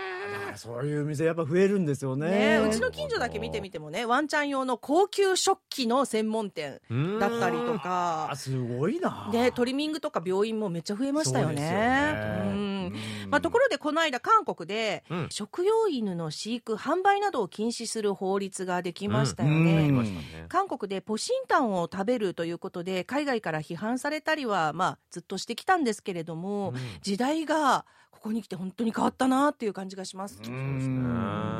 [0.55, 2.59] そういう店やっぱ増えるんですよね。
[2.59, 7.79] ね、うちの近所だけ見てみてもねワンちゃん用の高級食器の専門店えだったりとあ
[8.29, 9.29] かすごいな。
[9.31, 11.55] でトリミングとか病院もめっちゃ増えましたよね。
[11.55, 12.13] ね。
[12.15, 12.91] うん。
[13.25, 13.29] うん。
[13.29, 15.27] まあ、ところでこの間韓国でうん。
[15.29, 19.65] 食用犬の飼育販売などを禁止する法律ができましたようん。
[19.65, 19.77] ね。
[19.77, 20.45] ありましたね。
[20.49, 26.75] 韓国でポシンタンを食べるということで海外から批判されたりは、まあ、ずっとしてきたんですけれども、うん。
[27.01, 27.85] 時代が
[28.25, 30.37] ここに来て本当に変わったなっていう感じがします。
[30.37, 30.57] うですね。
[30.57, 31.03] ん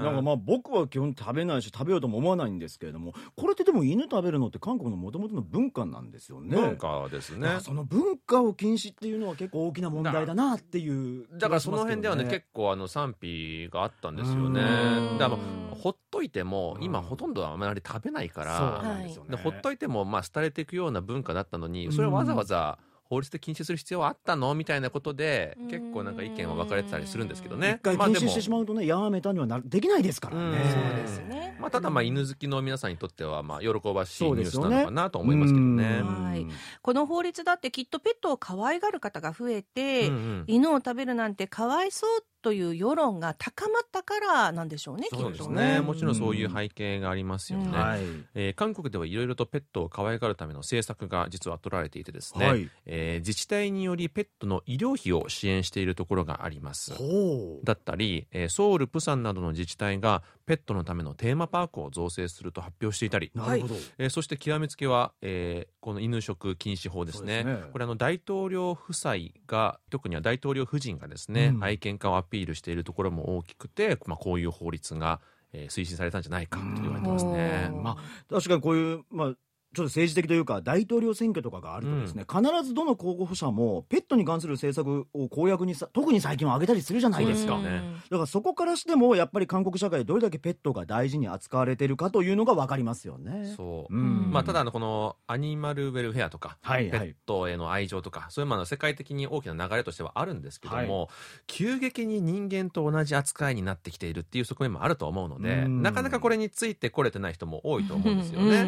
[0.01, 6.57] なんかまあ僕は基本食べないし食べようとも思わないんですけれどもこれってでも犬食べるのって韓国のもともとの文化なんですよね。
[6.57, 7.59] 文化ですね。
[7.59, 14.61] その文化を禁止っていうのは結構大きな問題だなっていうだからその辺ではね結構あの賛否があったんですよね。
[14.61, 15.17] うん。
[15.19, 24.53] だからほっといても今うんほとんどあまり食べないからでほっといてもまあ廃れていくような文化だったのにそれをわざわざ法律で禁止する必要はあったの？
[24.55, 30.41] みたいなことでうん結構なんか意見は分かれてたりするんですけど一ね回まあでも禁止してしまうとねやめたにはなできないですからね。
[30.43, 30.53] うん。
[30.53, 31.55] そうですね。
[31.59, 35.83] まあただまあ犬好きの皆さんにとってはまあ喜ばしいニュースそうですよねなのかなと思いますけどね。
[36.01, 36.23] うん。
[36.23, 36.47] はい。
[36.81, 40.43] この法律だってきっとペットを可愛がる方が増えて、うんうん。
[40.47, 45.77] 犬を食べるなんてかわいそうという世論が高まったからなんでしょうねそうですきっとね。
[45.77, 47.71] ねもちろんそういう背景がありますよね、うん。
[47.73, 48.01] はい。
[48.35, 52.69] えー韓国ではいろいろとペットを可愛がるための政策が実は取られていてですね、はい。
[52.85, 56.93] えー自治体によりペットの医療費を支援しているところがあります。
[56.93, 57.65] ほう。
[57.65, 67.43] だったり、えーソウル、プサンなどの自治体がペットのためのテーマパークを造成すると発表していたり、なるほど、えーそして極めつけは、えーこの犬食禁止法ですね。
[67.43, 67.63] ね。
[67.71, 69.15] これあの大統領夫妻
[69.47, 71.63] が特には大統領夫人がですね、うん。
[71.63, 75.19] 愛犬家をアピールしているところも大きくて、まあ、こういう法律が、
[75.53, 77.69] えー推進されたんじゃないかと言われてますね。
[77.73, 77.97] うんまあ
[78.29, 79.33] 確かにこういうまあ
[79.75, 87.57] ちょっと政治的というか大統領選挙とかがあるとですね、必ずどの候補者もペットに関する政策を公約にさ特に最近は挙げたりするじゃないですか。
[87.59, 93.53] ねだからそこからしてもやっぱり韓国社会でどれだけペットが大事に扱われているかというのが分かりますよね。
[93.57, 93.93] そう。
[93.93, 94.31] うん。
[94.31, 96.99] まあ、ただあのこのアニマルウェルフェアとか、はいはい。
[96.99, 101.09] ペットへの愛情とかそういうものは世界的に大きな流れとしてはあるんですけども、
[101.47, 105.81] 急激に人間と同じ扱いになってきているっていう側面もあると思うので、うん。
[105.81, 108.61] なかなかこれについてこれてない人も多いと思うんですよね。
[108.61, 108.65] う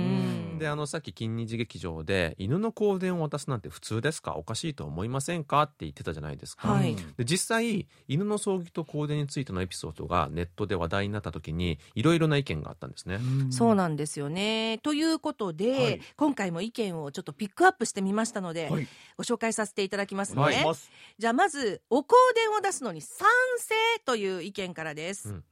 [0.56, 0.60] ん。
[0.60, 4.36] であのさっき金日劇場で犬の香典を渡すなんて普通ですか？
[4.36, 5.62] おかしいと思いませんか？
[5.62, 6.70] って言ってたじゃないですか。
[6.70, 13.20] はいで実際犬の葬儀と香典についてのエピソードがネットで話題になった時にいろいろな意見があったんですね。
[13.52, 14.80] そうなんですよね。
[14.82, 20.42] ということで、はい今回も意見をちょっとピックアップしてみましたので、はいご紹介させていただきますね。
[20.42, 20.90] お願いします。
[21.20, 23.28] じゃあまず、お香典を出すのに賛
[23.60, 25.30] 成という意見からです。
[25.30, 25.44] うん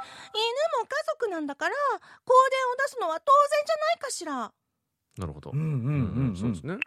[0.00, 4.52] 犬も家族なんだから、香典を出すのは当然じゃないかしら。
[5.18, 6.36] なるほど、うんうんうんうん。
[6.36, 6.78] そうですね。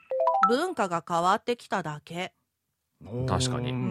[0.50, 2.34] 文化が変わってきただけ。
[3.28, 3.72] 確かに。
[3.72, 3.82] ううん。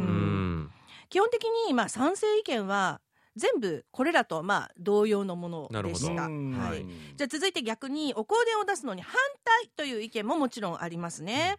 [0.65, 0.71] ん
[1.11, 3.01] 基本的にまあ賛成意見は
[3.37, 6.27] 全部これらとまあ同様のものでした。
[6.27, 11.57] うんはい、じゃあ続いて逆にお香典を出すのに反対という意見ももちろんありますね。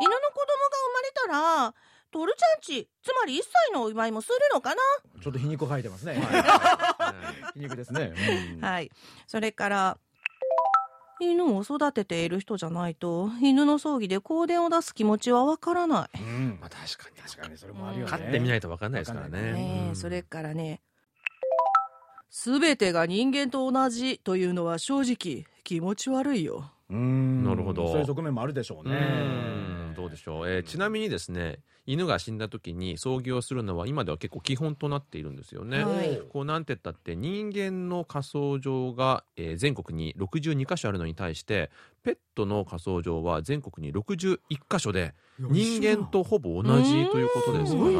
[0.00, 0.46] 犬の子供
[1.26, 1.74] が生まれたら
[2.10, 4.74] トルちゃんちつまり1歳のお祝いもするのか
[5.24, 6.14] ちょっと皮肉書いてますね。
[6.14, 7.12] は
[7.54, 7.54] い。
[7.58, 8.12] 皮肉ですね。
[8.14, 8.60] うん。
[8.60, 8.90] な、はい、
[9.26, 9.98] それから
[11.20, 16.20] 犬を育てている人じゃないと犬の葬儀で香典を出す気持ちはわからない。
[16.20, 16.58] うん。
[16.60, 17.16] まあ確かに。
[17.16, 17.56] 確かに。
[17.56, 18.10] それもあるよね。
[18.10, 19.88] 勝ってみないと分かんないですからわかんね。
[19.88, 19.96] うん。
[19.96, 20.80] それからね。
[22.30, 26.72] 全てが人間と同じというのは正直気持ち悪いよ。
[26.90, 27.44] うん。
[27.44, 27.86] なるほど。
[27.88, 29.83] そういう側面もあるでしょううね。
[29.94, 36.18] んどうでしょう、えーちなみにですね犬が死んだ時に葬儀をするのは今では結構基本となっているんですよね、はい。
[36.30, 41.70] こうなんて言ったって人間の火葬場が、えー全国に62箇所あるのに対して
[42.02, 47.90] ペットの火葬場は全国に61箇所で人間とほぼ同じということですから、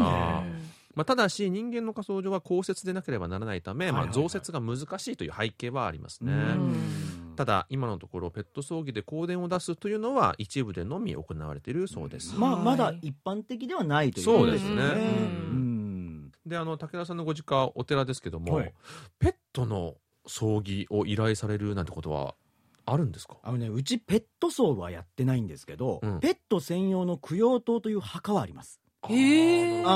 [0.94, 4.18] まあ、ただし人間の火葬場は公設でなければならないため、まあ、はいはい。
[4.18, 6.32] はい増設が難しいという背景はありますね。
[6.32, 12.34] うんただ今のところペット葬儀で香典を出すというのは一部でのみ行われているそうです。
[12.36, 12.62] まあ、はい。
[12.64, 14.70] まだ一般的ではないというそうですね。
[14.70, 16.32] ことうんうん。
[16.46, 18.72] であの武田さんのご実家お寺ですけども、はい。
[19.18, 19.94] ペットの
[20.26, 22.34] 葬儀を依頼されるなんてことは
[22.86, 23.36] あるんですか？
[23.42, 26.20] あのねうちペット葬はやってないんですけど、うん。
[26.20, 28.80] ペット専用の供養塔という墓はあります。
[29.06, 29.08] あ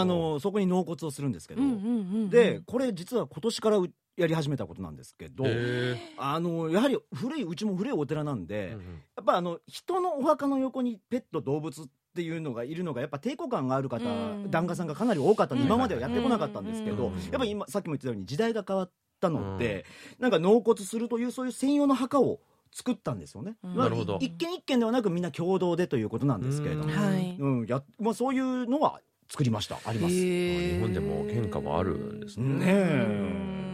[0.04, 1.90] のそこに納骨をするんですけど、うんうんうんう
[2.26, 2.30] ん。
[2.30, 3.88] でこれ実は今年からう
[4.18, 8.80] やり始めたことなんですけど、へあのやはり古いうちも古いお寺なんーで、うんうん。
[9.16, 11.84] やっぱあの人のお墓の横にペット動物っ
[12.16, 14.50] ていうのがいるのがやっぱ抵抗感がある方、うん。
[14.50, 15.68] 檀家さんがかなり多かったんで、うん。
[15.68, 19.84] 今まではやってこなかったんですけど、うんやっぱり今さっきも言ってたように時代が変わったので、
[20.18, 22.40] なんか納骨するというそういう専用の墓を
[22.74, 23.56] 作ったんですよね。
[23.62, 23.90] うん。
[23.90, 24.18] ほど。
[24.20, 26.90] 一軒一軒ではなくみんな共同でということなんですけれども、うん。
[26.90, 27.36] はい。
[27.38, 27.66] うん。
[27.66, 29.00] やまあ、そういうのは
[29.30, 29.78] 作りました。
[29.84, 30.14] あります。
[30.14, 32.46] 日本でも献花はあるんですね。
[32.46, 33.67] ねえ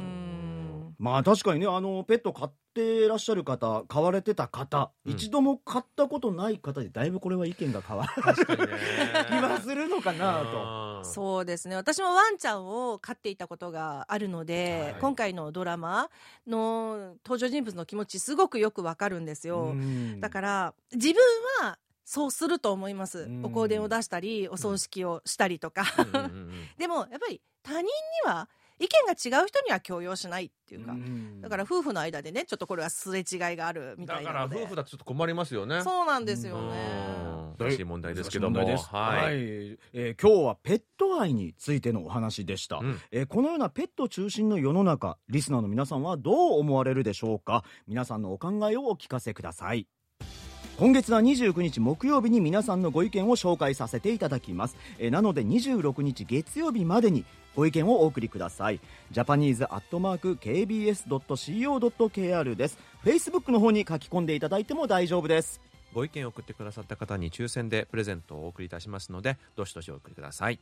[0.98, 5.12] まあ確かにねあのペット飼ってらっしゃる方飼われてた方、うん。
[5.12, 11.04] 一度も飼ったことない方でだいぶこれは意見が変わる 気はするのかなと。
[11.04, 11.76] そうですね。
[11.76, 15.00] 私もワンちゃんを飼っていたことがあるので、はい。
[15.00, 16.10] 今回のドラマ
[16.46, 20.20] の登場人物の気持ちすごくよくわかるんですよ、うん。
[20.20, 21.22] だから自分
[21.62, 23.44] はそうすると思います、うん。
[23.44, 25.84] お香典を出したりお葬式をしたりとか、
[26.78, 27.90] でもやっぱり他人に
[28.24, 31.40] は意見が違う人には強要しないっていうか、うん。
[31.40, 33.24] だから夫婦の間でねちょっとこれはすれ違い
[33.56, 34.62] があるみただからいなので。
[34.64, 35.82] 夫婦だとちょっと困りますよね。
[35.82, 37.66] そうなんですよね、うん。
[37.66, 38.58] 難しい問題ですけども。
[38.58, 38.66] はい。
[38.74, 39.34] はい。
[39.92, 43.00] えー今日はペット愛についてのお話でした、うん。
[43.10, 47.64] えーこのようなペット中心の世の中リスナーの皆さんはどう思われるでしょうか？
[47.86, 49.86] 皆さんのお考えをお聞かせください。
[50.76, 58.80] 今月は29日木曜日に皆さんのご意見を紹介させていただきます、えーなので26日月曜日までにご意見をお送りください。
[59.10, 62.78] ジャパニーズアットマーク KBS.CO.KR です。
[63.04, 65.60] Facebook の方に書き込んでいただいても大丈夫です。
[65.92, 70.58] ご意見を送ってくださった方に抽選でプレゼントをお送りいたしますので、どしどしお送りください。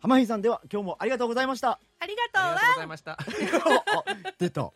[0.00, 1.80] 浜井さんでは今日もありがとうございました。
[1.98, 3.12] ありがとうございました。
[3.18, 3.24] あ
[4.38, 4.70] 出た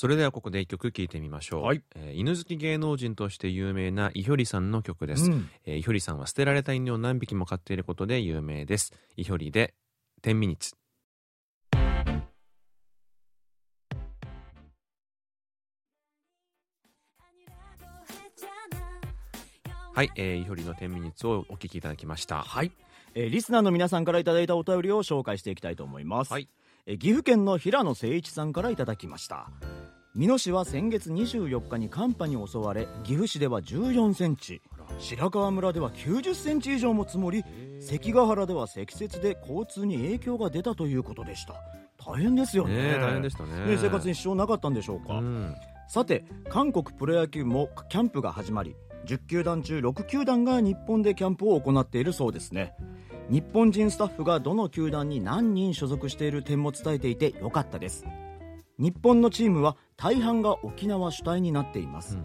[0.00, 1.82] それではここで一曲聴いてみましょう、はい。
[1.96, 5.50] えー犬好き芸能人として有名なイヒョリさんの曲です、うん。
[5.66, 8.92] えーイヒョリさんは捨てられた犬を何匹も飼っていることで有名です。
[9.16, 9.74] イヒョリで
[10.22, 10.76] 10ミニッツ
[19.98, 22.42] はい、えー、イヒョリの10ミニッツをお聴きいただきました。
[22.44, 22.70] はい、
[23.16, 26.48] えーリスナーの皆さんからいただいたお便りを紹介していきたいと思います、はい。
[26.86, 29.50] えー岐阜県の平野誠一さんからいただきました。
[30.14, 34.62] 美濃市は先月24日に寒波に襲われ岐阜市では14センチ。
[35.00, 37.42] 白川村では90センチ以上も積もり
[37.80, 41.54] 関ヶ原では積雪で交通に影響が出たということでした。
[41.96, 42.76] 大変ですよね。
[42.76, 43.66] ねえ大変でしたね。
[43.66, 45.56] ね生活に支障なかったんでしょうか、うん。
[45.88, 52.74] さて韓国プロ野球もキャンプが始まり10球団中6球団が日本でキャンプを行っているそうですね。
[53.30, 58.06] 日本人スタッフがどの球団に何人所属している点も伝えていてよかったです。
[58.78, 62.18] 日本のチームは大半が沖縄主体になっています、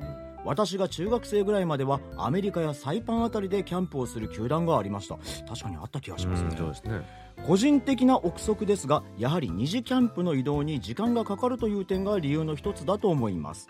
[0.46, 5.18] 私が中学生ぐらいまではアメリカやサイパンあたりでキャンプをする球団がありました。
[5.48, 7.24] 確かにあった気がしますね、うんそうですね。
[7.48, 13.68] 個人的な憶測ですがやはり二次キャンプの移動に時間がかかるという点が理由の一つだと思います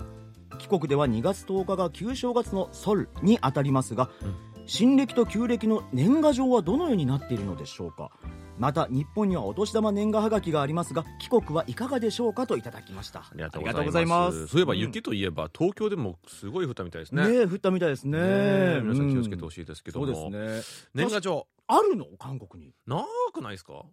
[0.59, 4.09] 帰国では2月10日が旧正月のソルにあたりますが、
[4.65, 8.11] 新暦と旧暦の年賀状はどのようになっているのでしょうか。
[8.57, 13.21] また日本にはお年玉年賀はがきがありますが帰国はいかがでしょうかといただきました。
[13.21, 14.47] あありがとうございます。
[14.47, 17.27] そういえば雪といえば東京でもすごい降ったみたいですね。
[17.27, 18.19] ねえ降ったみたいですね。
[18.19, 21.03] ねえ皆さん気をつけてほししいですけどそうも、ですね。
[21.03, 21.47] 年賀状。
[21.67, 22.05] あるの？
[22.19, 22.73] 韓国に。
[22.85, 23.83] なくないですか？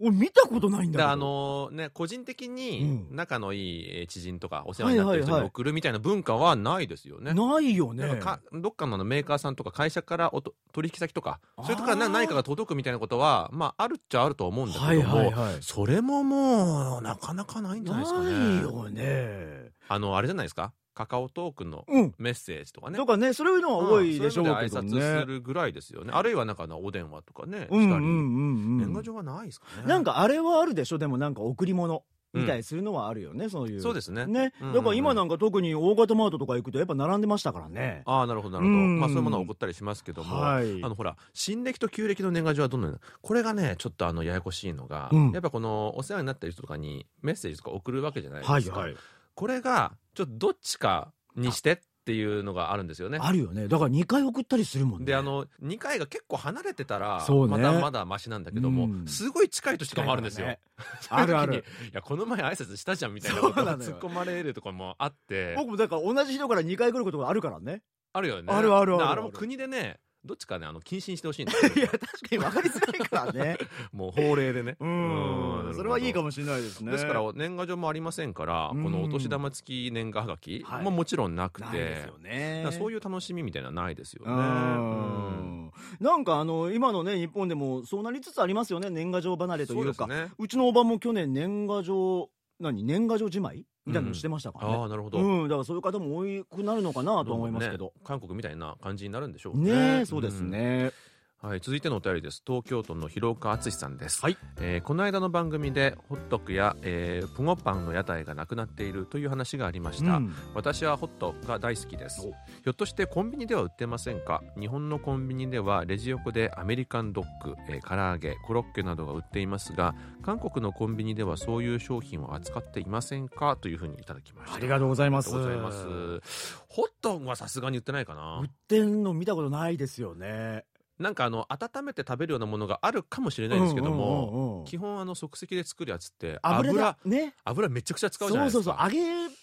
[0.00, 3.16] 俺見たことないんだあのね個人的にうん。
[3.16, 7.34] 仲のいいえー知人とかお世話になってる人に送るみたいな文化はないですよね。
[7.34, 8.08] ないよね。
[8.16, 15.56] かかどっかのメーカーさんとか会社からおと取引先とかそういうとか何かが届くみたいなことはまああるっちゃあると思うんだけども、はいはいはい。
[15.62, 18.30] それももうなかなかないんじゃないですかね。
[18.30, 19.70] ないよね。
[19.88, 20.72] あのあれじゃないですか？
[20.98, 22.14] カカオトークのうん。
[22.18, 22.96] メッセージとかね。
[22.96, 26.10] とかねそういうのは多いでしょうけどんそういうので挨ね拶するぐらいですよね。
[26.12, 28.10] あるいはなんかお電話とかね、うんうんしたり、うん。
[28.10, 29.86] うん年賀状はないですかね。
[29.86, 30.98] なんかあれはあるでしょ？
[30.98, 32.02] でもなんか贈り物
[32.34, 33.80] みたいするのはあるよね、そういう。
[33.80, 34.26] そうですね。
[34.26, 34.74] ね、うんうんうん。
[34.74, 38.02] だから今なんか特に大型マートとか行くとやっぱ並んでましたからね。
[38.04, 39.00] ああなるほどなるほど、うん。
[39.00, 40.84] まあそういうものを送ったりしますけども、はい。
[40.84, 42.98] あのほら新暦と旧暦の年賀状はどんなの？
[43.22, 45.30] これがねちょっとあのややこしいのが、うん。
[45.30, 48.96] やっぱこのお世話になってる人とかにメッセージとか送るわけじゃないですか、はいはい
[49.38, 53.18] これがちょっとどっちかにしてっていうのがあるんですよね。
[53.22, 53.68] あるよね。
[53.68, 55.06] だから2回送ったりするもんね。
[55.06, 57.56] であの2回が結構離れてたらそうね。
[57.56, 59.06] まだまだマシなんだけども、うん。
[59.06, 60.58] すごい近い年とかもあるんですよ、ね。
[61.08, 61.64] あるある。
[61.92, 65.54] いやこの前挨拶したじゃんみたいなこと突っ込まれるとかもあって。
[65.56, 67.82] 僕もだから同じ人から2回来ることがあるからね。
[68.12, 68.52] あるよね。
[68.52, 73.58] あるあるあるあれも国でねどっちかねあの禁止にしてほしいんですよいや確かに分かりづらいからね。
[73.92, 74.76] もう法令でね。
[74.80, 76.92] ううんんそれはいいかもしれないですね。
[76.92, 78.82] ですから年賀状もありませんから、うん。
[78.82, 80.84] このお年玉付き年賀はがきはい。
[80.84, 82.62] ももちろんなくて、ないですよね。
[82.64, 85.70] だからそういう楽しみみたいなのはないですよね。
[86.00, 88.90] なんかあの今のね日本でもそうなりつつありますよね。
[88.90, 90.08] 年賀状離れというか。
[90.38, 93.64] うちのおばも去年年賀状何年賀状じまい？
[93.86, 95.18] みたいなのしてましたからね、ああなるほど。
[95.18, 95.48] うん。
[95.48, 97.86] だからそういう方も多くなるのかなと思いますけど。
[97.86, 97.92] ね。
[98.04, 99.72] 韓国みたいな感じになるんでしょうね。
[99.72, 100.92] ねえそうですね、うん
[101.40, 102.42] はい、続いてのお便りです。
[102.44, 104.20] 東京都の広岡敦さんです。
[104.22, 104.36] はい。
[104.60, 110.16] えーこの間の番組でホットクや、えープゴパンの屋台がなくなっているという話がありました。
[110.16, 110.34] うん。
[110.52, 112.22] 私はホットが大好きです。
[112.22, 114.42] ひょっとしてコンビニでは売ってませんか？
[114.58, 123.56] 日本のコンビニではレジ横でアメリカンドッグ、えー唐揚げコロッケなどが売っていますが韓国のコンビニではそういう商品を扱っていませんか？
[123.56, 124.56] というふうにいただきました。
[124.56, 125.32] ありがとうございます。
[125.32, 126.20] ありがとうございます。
[126.68, 128.40] ホットはさすがに売ってないかな。
[128.42, 130.64] 売ってんの見たことないですよね
[130.98, 134.64] なんかあの温めて食べるようなものがあるかもしれないですけども、うんうんうんうん。
[134.64, 137.34] 基本あの即席で作るやつって油油がね。
[137.44, 138.78] 油めちゃくちゃ使うじゃないそうですか。
[138.82, 139.34] そうそう揚げ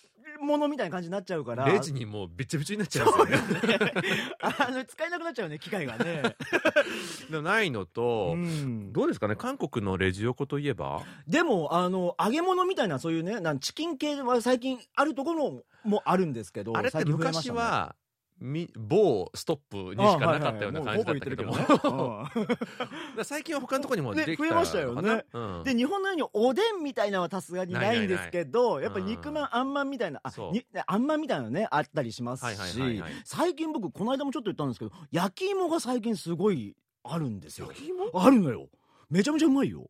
[0.42, 1.66] 物みたいな感じになっちゃうから。
[1.66, 3.94] レジにもうべちゃべちゃになっちゃうんですよね。
[4.42, 6.36] あの使えなくなっちゃうね機械がね、
[7.32, 8.92] でないのと、うん。
[8.92, 11.04] どうですかね韓国のレジ横といえば？
[11.26, 17.96] でもあの揚げ物みたいなそういうねなんチキン系は最近あるところもあるんですけどあれって昔は
[18.40, 21.44] み某ストップにしかなかったような感じだったけど。
[21.46, 21.66] もね。
[23.24, 25.26] 最近は他のところにもねできた増えましたよね。
[25.34, 25.64] うん。
[25.64, 37.68] で日本のようにおでんみたいなのはさすがにないんですけどやっぱ肉まんあんまんみたいなあにあんまんみたいなのねあったりしますし最近僕この間もちょっと言ったんですけど焼き芋が最近すごいあるんですよ。
[37.68, 38.10] 焼き芋？
[38.14, 38.68] あるのよ。
[39.10, 39.90] めちゃめちゃうまいよ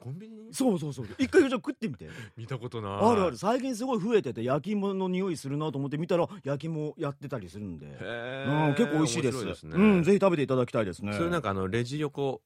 [0.00, 0.54] コンビニに？
[0.54, 1.06] そうそうそう。
[1.18, 2.08] 一回じゃあ食ってみて。
[2.36, 2.92] 見たことない。
[2.92, 3.36] あるある。
[3.36, 9.44] 最近すごい増えてて焼き芋の匂いするなと思って見たら焼き芋やってたりするんで、へうん、ー結構美味しいです。
[9.44, 9.76] 面白ね。
[9.76, 11.12] うん、ぜひ食べていただきたいですね。
[11.12, 12.40] それなんかあのレジ横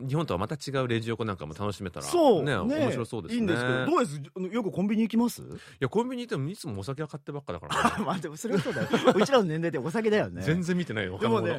[0.00, 2.42] 日本とはまた違うレジ横なんかも楽しめたらそう。
[2.42, 3.36] ね面白そうですね。
[3.36, 4.22] いいんですけどどうです？
[4.54, 5.42] よくコンビニ行きます？
[5.42, 5.44] い
[5.80, 8.88] やコンビニ行ってもいつもお酒は買ってばっかだから、ね、 まあでもそれはそうだよ。
[9.14, 10.40] うちらの年齢でお酒だよね。
[10.40, 11.58] 全然見てないよでもね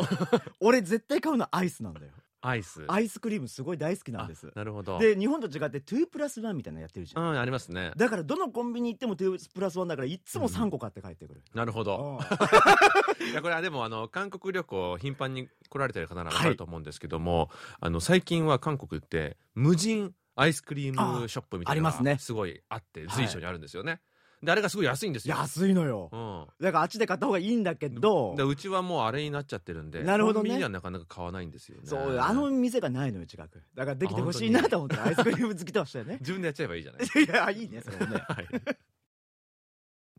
[0.59, 2.07] 俺絶対買うのはアイスなんだよ
[2.47, 2.85] アイス。
[2.87, 4.47] アイスクリームすごい大好きなんです。
[4.47, 4.99] あなるほど。
[4.99, 7.91] で日本と違って2プラス1みたいなのやってるじゃん、うんありますね。
[7.97, 12.19] だからどのコンビニ行っても2プラス1だからいつも3個買って帰ってくる、なるほど。
[12.21, 12.25] あ
[13.31, 22.13] いやこれはでもあの韓国旅行頻繁に来られてる方なら分かると思うんですけども、あの最近は韓国って無人アイスクリームショップみたいなのあありますね。
[22.13, 24.01] がすごいあって随所にあるんですよね、
[24.45, 25.35] であれがすごい安いんですよ。
[25.35, 26.09] 安いのよ。
[26.11, 26.47] うん。
[26.63, 28.33] だからあっちで買った方がいいんだけど。
[28.37, 30.49] でうちはもうあれになっちゃってるんでなるほどね。
[30.49, 31.83] コンビニではなかなか買わないんですよね。
[31.85, 33.63] そうあの店がないのよ近く。
[33.73, 36.17] だからできてほしいなと思ってアイスクリーム好きとしたよね。
[36.19, 37.03] 自分でやっちゃえばいいじゃない。
[37.23, 38.23] いやいいねそれもね。
[38.27, 38.47] はい。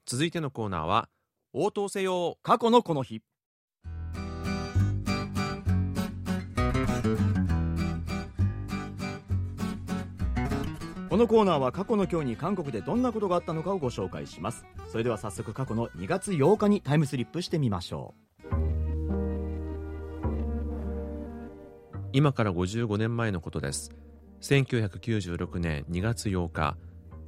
[0.05, 1.09] 続いてのコーナーは
[1.53, 2.39] 応答せよ。
[2.43, 3.23] 過去のこの日
[11.17, 14.67] このコーナーは過去の今日に韓国でどんなことがあったのかをご紹介します。
[14.93, 18.15] それでは早速過去の2月8日にタイムスリップしてみましょ
[18.53, 18.57] う。
[22.13, 23.93] 今から55年前のことです。
[24.43, 26.77] 1996年2月8日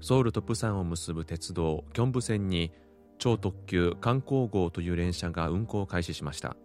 [0.02, 2.72] ソウルとプサンを結ぶ鉄道キョンブ線に
[3.16, 6.58] 超特急観光号という電車が運行を開始しました。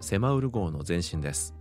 [0.00, 1.54] セマウル号の前身です。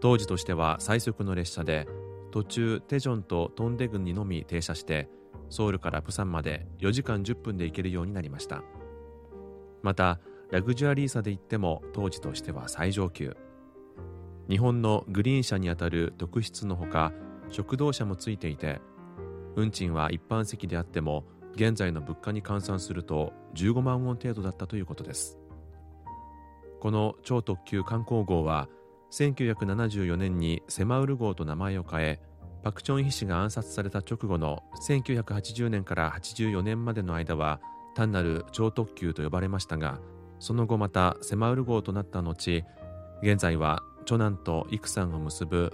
[0.00, 1.86] 当時としては最速の列車で
[2.30, 5.08] 途中テジョンとトンデ郡にのみ停車して
[5.48, 8.62] ソウルからプサンまで4時間10分で行けるようになりました。
[9.82, 10.20] また
[10.50, 13.36] ラグジュアリーさで言っても当時としては最上級。
[14.48, 17.12] 日本のグリーン車にあたる特室のほか
[17.50, 18.80] 食堂車もついていて
[19.56, 21.24] 運賃は一般席であっても
[21.54, 25.38] 現在の物価に換算すると15万ウォン程度だったということです。
[26.80, 28.68] この超特急観光号は
[29.10, 32.20] 1974年にセマウル号と名前を変え
[32.62, 37.60] パク・チョンヒ氏が暗殺された直後の1980年から84年までの間は
[37.94, 40.00] 単なる超特急と呼ばれましたが
[40.38, 42.64] その後またセマウル号となった後
[43.22, 45.72] 現在は長男とイクさんを結ぶ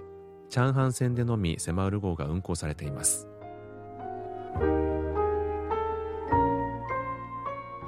[0.49, 3.27] チャンハン線でのみセマウル号が運行されています。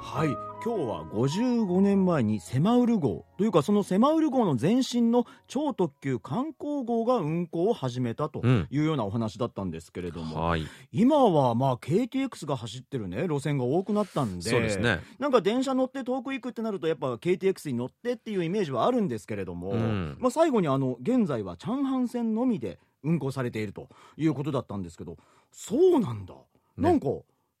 [0.00, 0.28] はい。
[0.64, 8.66] 今日は55年前にセマウル号というかそのセマウル号の前身の超特急観光号が運行を始めたとうん。
[8.70, 10.66] いうようなお話だったんですけれども、はい。
[10.92, 15.00] 今はまあ KTX が走ってるね路線が多くなったんでそうですね。
[15.18, 20.16] なんか電車乗って遠く行くってなるとやっぱ KTX に乗ってっていうイメージはあるんですけれども、うん。
[20.18, 25.16] まあ、最後にあの現在はチャンハン線のみで運行されているということだったんですけど
[25.52, 26.34] そうなんだ、
[26.76, 27.06] なんか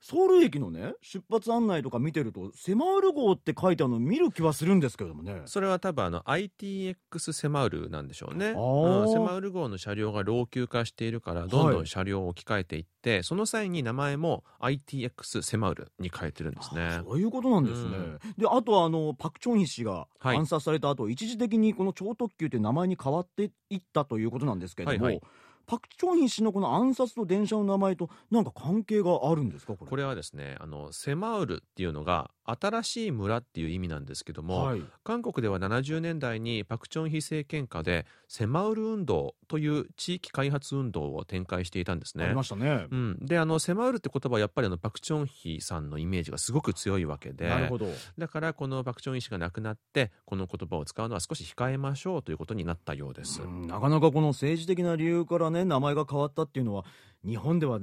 [0.00, 5.42] ソウル駅のね出発案内とか見てると「セマウル号」って書いてあるの見る気はするんですけれどもね。
[5.46, 9.02] それは多分あの ITX セマウルなんでしょうね、ー。
[9.02, 17.00] うんセマウル号の車両が老朽化しているからどんどん車両を置き換えていって、その際に名前も ITX セマウルに変えてるんですね。
[17.04, 17.96] そういうことなんですね。
[17.96, 18.18] うん。
[18.38, 20.36] であとあのパク・チョンヒ氏がはい。
[20.36, 25.22] 暗殺された後、一時的にこの超特急という名前に変わっていったということなんですけれども、はいはい
[25.68, 29.90] パク・チョンヒ氏のこの暗殺と電車の名前となんか関係があるんですかこれ。
[29.90, 42.24] これはですねあのセマウルっていうのが新しい村っていう意味なんですけども、はい、韓国では70年代にパク・チョンヒ政権下でセマウル運動という地域開発運動を展開していたんですね。
[42.24, 42.86] ありましたね。
[42.90, 47.86] うん、であのセマウルって言葉はやっぱりあのパク・チョンヒさんのイメージがすごく強いわけでなるほど。
[48.16, 53.66] だからこのパク・チョンヒ氏が亡くなってこの言葉を使うのは少し控えましょうということになったようです、うん。
[53.66, 56.84] なかなかこの政治的な理由からね名前が変わったっていうのは
[57.26, 57.80] 日本では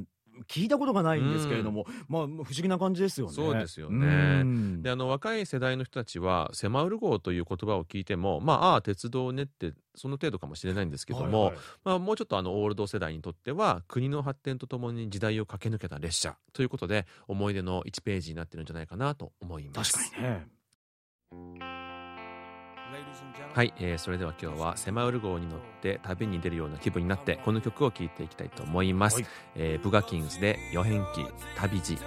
[0.48, 3.34] 聞いたことがないんですけれども、まあ不思議な感じですよね。
[3.34, 4.08] そうですよね。
[4.08, 4.82] うん。
[4.82, 11.64] であの若い世代の人たちはセマウル号という言葉を聞いてもまあああ鉄道ねってその程度かもしれないんですけども、はいはい。
[11.86, 19.94] まあ、もうちょっとあのオールド世代にとっては国の発展とともに時代を駆け抜けた列車ということで思い出の1ページになってるんじゃないかなと思います。
[19.94, 21.85] 確かにね。
[23.54, 29.26] はい、えーそれでは今日はセマウル号に乗って旅に出るような気分になってこの曲を聴いていきたいと思います、はい。
[29.56, 31.26] えーブガキングズで「予変記
[31.56, 31.98] 旅路」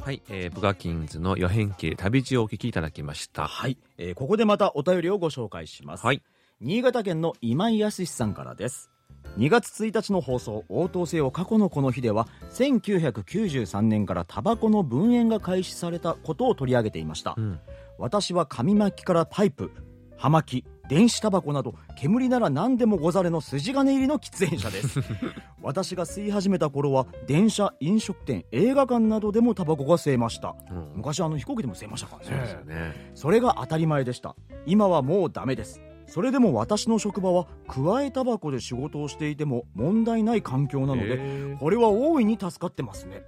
[0.00, 3.46] はい、えーブガキングズの「予変記旅路」をお聴きいただきました。
[3.46, 6.04] はい、えーここでまたお便りをご紹介します。
[6.04, 6.22] はい。
[6.60, 8.89] 新潟県の今井康さんからです
[9.38, 17.60] 2月1日の放送応答せよ過去のこの日では1993年からタバコの分煙が開始されたことを取り上げていました、うん。
[17.98, 19.70] 私は紙巻きからパイプ
[20.16, 25.00] 葉巻電子タバコなど煙なら何でもござれの筋金入りの喫煙者です。
[25.62, 30.56] 私が吸い始めた頃は電車飲食店映画館などでもタバコが吸えました。
[30.68, 30.92] うん。
[30.96, 32.64] 昔あの飛行機でも吸えましたからね。
[32.66, 33.12] ね。
[33.14, 34.34] それが当たり前でした。
[34.66, 35.80] 今はもうダメです
[36.10, 43.22] それでも私の職場はくわえタバコで仕事をしていても問題ない環境なのでこれは大いに助かってますね。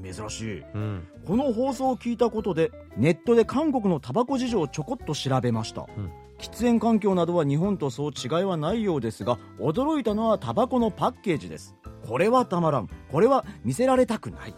[0.00, 0.60] 珍しい。
[0.74, 1.08] うん。
[1.26, 6.12] この放送を聞いたことでネットで韓国のタバコ事情をちょこっと調べました、うん。
[6.38, 11.74] 喫煙環境などは日本とそう違いはないようですが驚いたのはタバコのパッケージです。
[12.06, 12.88] これはたまらん。
[13.10, 14.54] これは見せられたくない。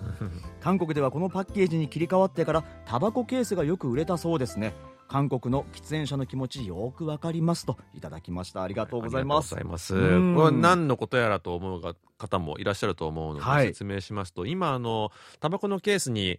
[0.60, 4.74] 韓国ではこのパッケージに切り替わってからタバコケースがよく売れたそうですね
[5.10, 8.62] 韓国の喫煙者の気持ちよくわかりますといただきました。
[8.62, 9.56] ありがとうございます。
[9.56, 9.64] い
[10.36, 13.66] これは何のことやらと思うが方もいらっしゃると思うので、はい。
[13.66, 16.38] 説明しますと、今あのタバコのケースに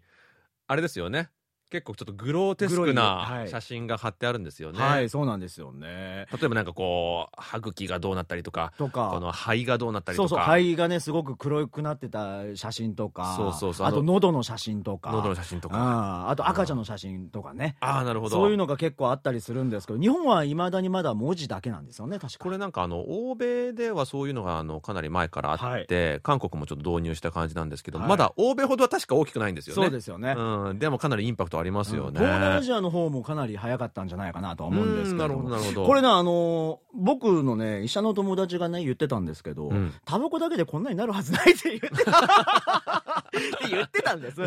[0.68, 1.30] あれですよね。
[1.72, 3.50] 結構ちょっとグローテスクなはい。
[3.50, 6.28] 写真が貼ってあるんですよね、はいそうなんですよね。
[6.32, 9.10] 例えばなんかこう歯茎がどうなったりとかとか。
[9.14, 10.30] この肺がどうなったりとか。
[10.30, 13.34] そうそう肺がねすごく黒くなってた写真とか。
[13.38, 13.88] そうそうそう。
[13.88, 15.12] あと喉の写真とか。
[15.12, 15.78] 喉の写真とか。
[15.78, 17.78] ああと赤ちゃんの写真とかね。
[17.80, 18.36] ああなるほど。
[18.36, 22.40] そういうのが結構あったりするんですけど日本はいまだにまだ文字だけなんですよね確か。
[22.40, 28.10] これなんかあの欧米ではそういうのがあのかなり前からあって、韓国もちょっと導入した感じなんですけど、はい。
[28.10, 29.84] まだ欧米ほどは確か大きくないんですよね。
[29.84, 39.94] そうですよね、うん、でもかなりインパクトありますよね、東南アジアの方もかなり早かったんじゃないかなとは思うんですけどこれねあのー僕のね医者の友達がね言ってたんですけど、うん。
[40.06, 44.42] タバコだけでこんなになるはずないって言ってたって 言ってたんです。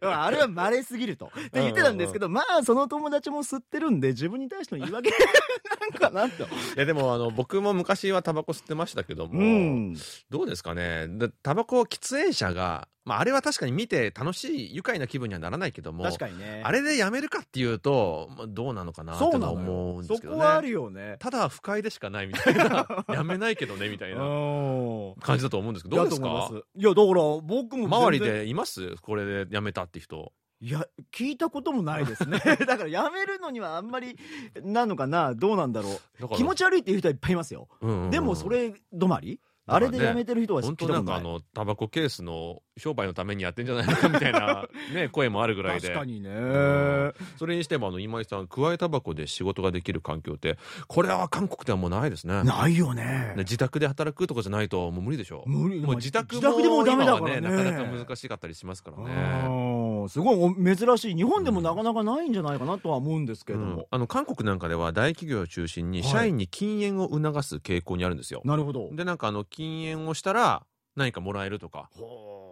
[0.00, 1.26] あれは稀すぎると。
[1.26, 5.10] って言ってたんですけど、まあその友達も吸ってるんで自分に対しての言い訳
[5.80, 6.44] なんかなと。
[6.44, 9.96] いやでもあの僕も昔はタバコ吸ってましたけども、うん。
[10.30, 11.06] どうですかね。
[11.08, 16.62] でタバコ喫煙者が、まあ、あれは確かに見て楽しい愉快な気分にはならないけども確かにね。
[16.64, 21.16] あれでやめるかっていうと、まあ、どうなのかなってそうのは思うんですけどそこはあるねよね。
[21.18, 22.86] ただ不快でしかないみたいな。
[23.12, 25.14] やめないけどねみたいな うん。
[25.20, 26.48] 感じだと思うんですけどどうですか？
[26.76, 28.94] いやだから僕も周りでいます？
[29.02, 30.32] これでやめたって人。
[30.60, 32.38] いや聞いたこともないですね。
[32.68, 34.16] だからやめるのにはあんまり
[34.62, 35.34] なのかな？
[35.34, 35.88] どうなんだろ
[36.20, 36.28] う。
[36.36, 37.66] 気持ち悪いっていう人はいっぱいいますよ、
[38.12, 39.40] でもそれ止まり？
[39.66, 45.88] あれでやめてる人は聞本当なんかあのタバコケースの商売のためにやってんじゃないのかみたいな ね声もあるぐらいで。
[45.88, 46.30] 確かにね。
[46.30, 47.14] うん。
[47.38, 50.58] それにしてもあの今井さんくわえタバコで仕事ができる環境って
[50.88, 52.42] これは韓国ではもうないですね。
[52.42, 53.02] ないよね。
[53.02, 55.44] ね自宅で働くとかじゃないともう無理でしょ。
[55.46, 55.80] 無理。
[55.80, 57.40] もう自宅も自宅でもダメだからね。
[57.40, 61.14] なかなか難しかったりしますからねうんすごいお珍しい。
[61.14, 63.70] 日本でもなかなかないんじゃないかなとは思うんですけれどうん。
[63.74, 66.10] も、あの韓国なんかでは大企業を中心にはい。
[66.10, 68.90] 社員に禁煙を促す傾向にあるんですよ、なるほど。
[68.92, 71.88] でなんかあの禁煙をしたら何かもらえるとか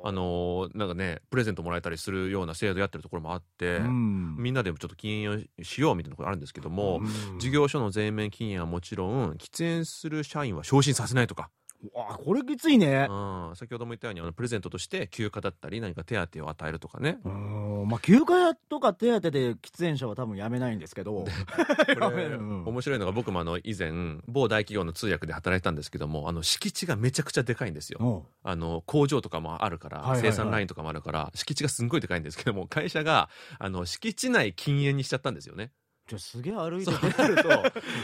[0.02, 4.36] あのーなんかねプレゼントもらえたりするような制度やってるところもあって、うん。
[4.38, 7.00] みんなでちょっと禁煙をしようみたいなところあるんですけども、
[7.32, 7.38] うん。
[7.38, 11.50] 事業所の全面禁煙はもちろん喫煙する社員は昇進させないとか、
[11.94, 13.06] あこれきついね。
[13.08, 17.18] うん、先ほども言ったようにあのプレゼントとして休暇だったり何か手当を与えるとかね。
[17.24, 17.88] うん。
[17.88, 21.24] まあ休暇とか手当で喫煙者は多分やめないんですけど。
[21.24, 22.64] これうん。
[22.64, 23.92] 面白いのが僕もあの以前
[24.28, 27.98] 某大企業の通訳で働いたんですけどもあの敷地がめちゃくちゃでかいんですよ。
[28.00, 28.22] うん。
[28.50, 33.28] あの工場とかもあるから、生産ラインとかもあるから敷地がすんごいでかいんですけども会社が
[33.58, 35.72] あの敷地内禁煙にしちゃったんですよね。
[36.10, 37.62] じゃあすげえ歩いて出ると。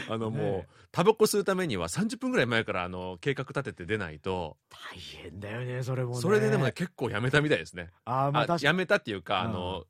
[0.09, 4.55] あのもう、ねタバコ吸うためには30分ぐらい前からあの計画立てて出ないと。
[4.69, 6.21] 大変だよねそれもね。
[6.21, 7.89] それででもね結構やめたみたいですね。
[8.05, 9.49] あまあやめたっていうか、うん。
[9.49, 9.83] あの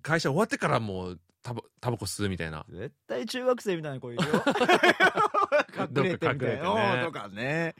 [0.00, 2.64] 会社終わってからもうタバタバコ吸うみたいな。
[2.70, 4.30] 絶対中学生みたいな子いるよ。
[5.78, 7.04] 隠れてみたいな。
[7.04, 7.74] とかね。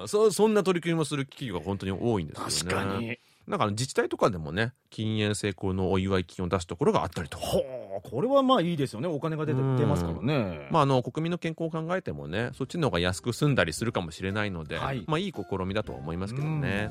[0.00, 2.74] うんそそんな取り組みもする企業が本当に多いんですよね。
[2.74, 7.44] 確かになんか自治体とかでもね禁煙成功のお祝い金を出すところがあったりとか。
[8.02, 16.90] これはまあいいですよねお金が出てうん出ますからねまあ、あの国民の健康を考えてもねそっちの方が安く済んだりするかもしれないので、はいいまあ、いい試みだとは思いますけどね。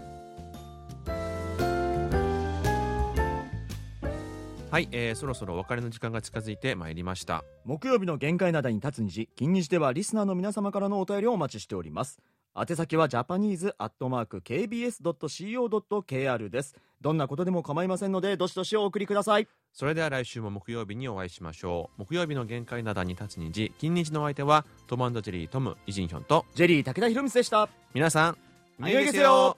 [4.71, 7.43] はい、えーそろそろお別れの時間が近づいてまいりました。
[7.63, 12.19] 木曜日の限界灘に立つ日金日ではリスナーの皆様からのお便りをお待ちしております
[12.55, 16.75] 宛先はジャパニーズアットマーク KBS.CO.KR です。
[17.01, 19.47] どんなことでも構いませんのでどしどしお送りください。
[19.73, 22.01] それでは来週も木曜日にお会いしましょう。
[22.01, 23.73] 木曜日の限界灘に立つ虹。
[23.79, 27.69] 金日のお相手はトムジェリートムイジンヒョンとジェリー武田博光でした。
[27.93, 28.37] 皆さん
[28.79, 29.57] 良いですよ。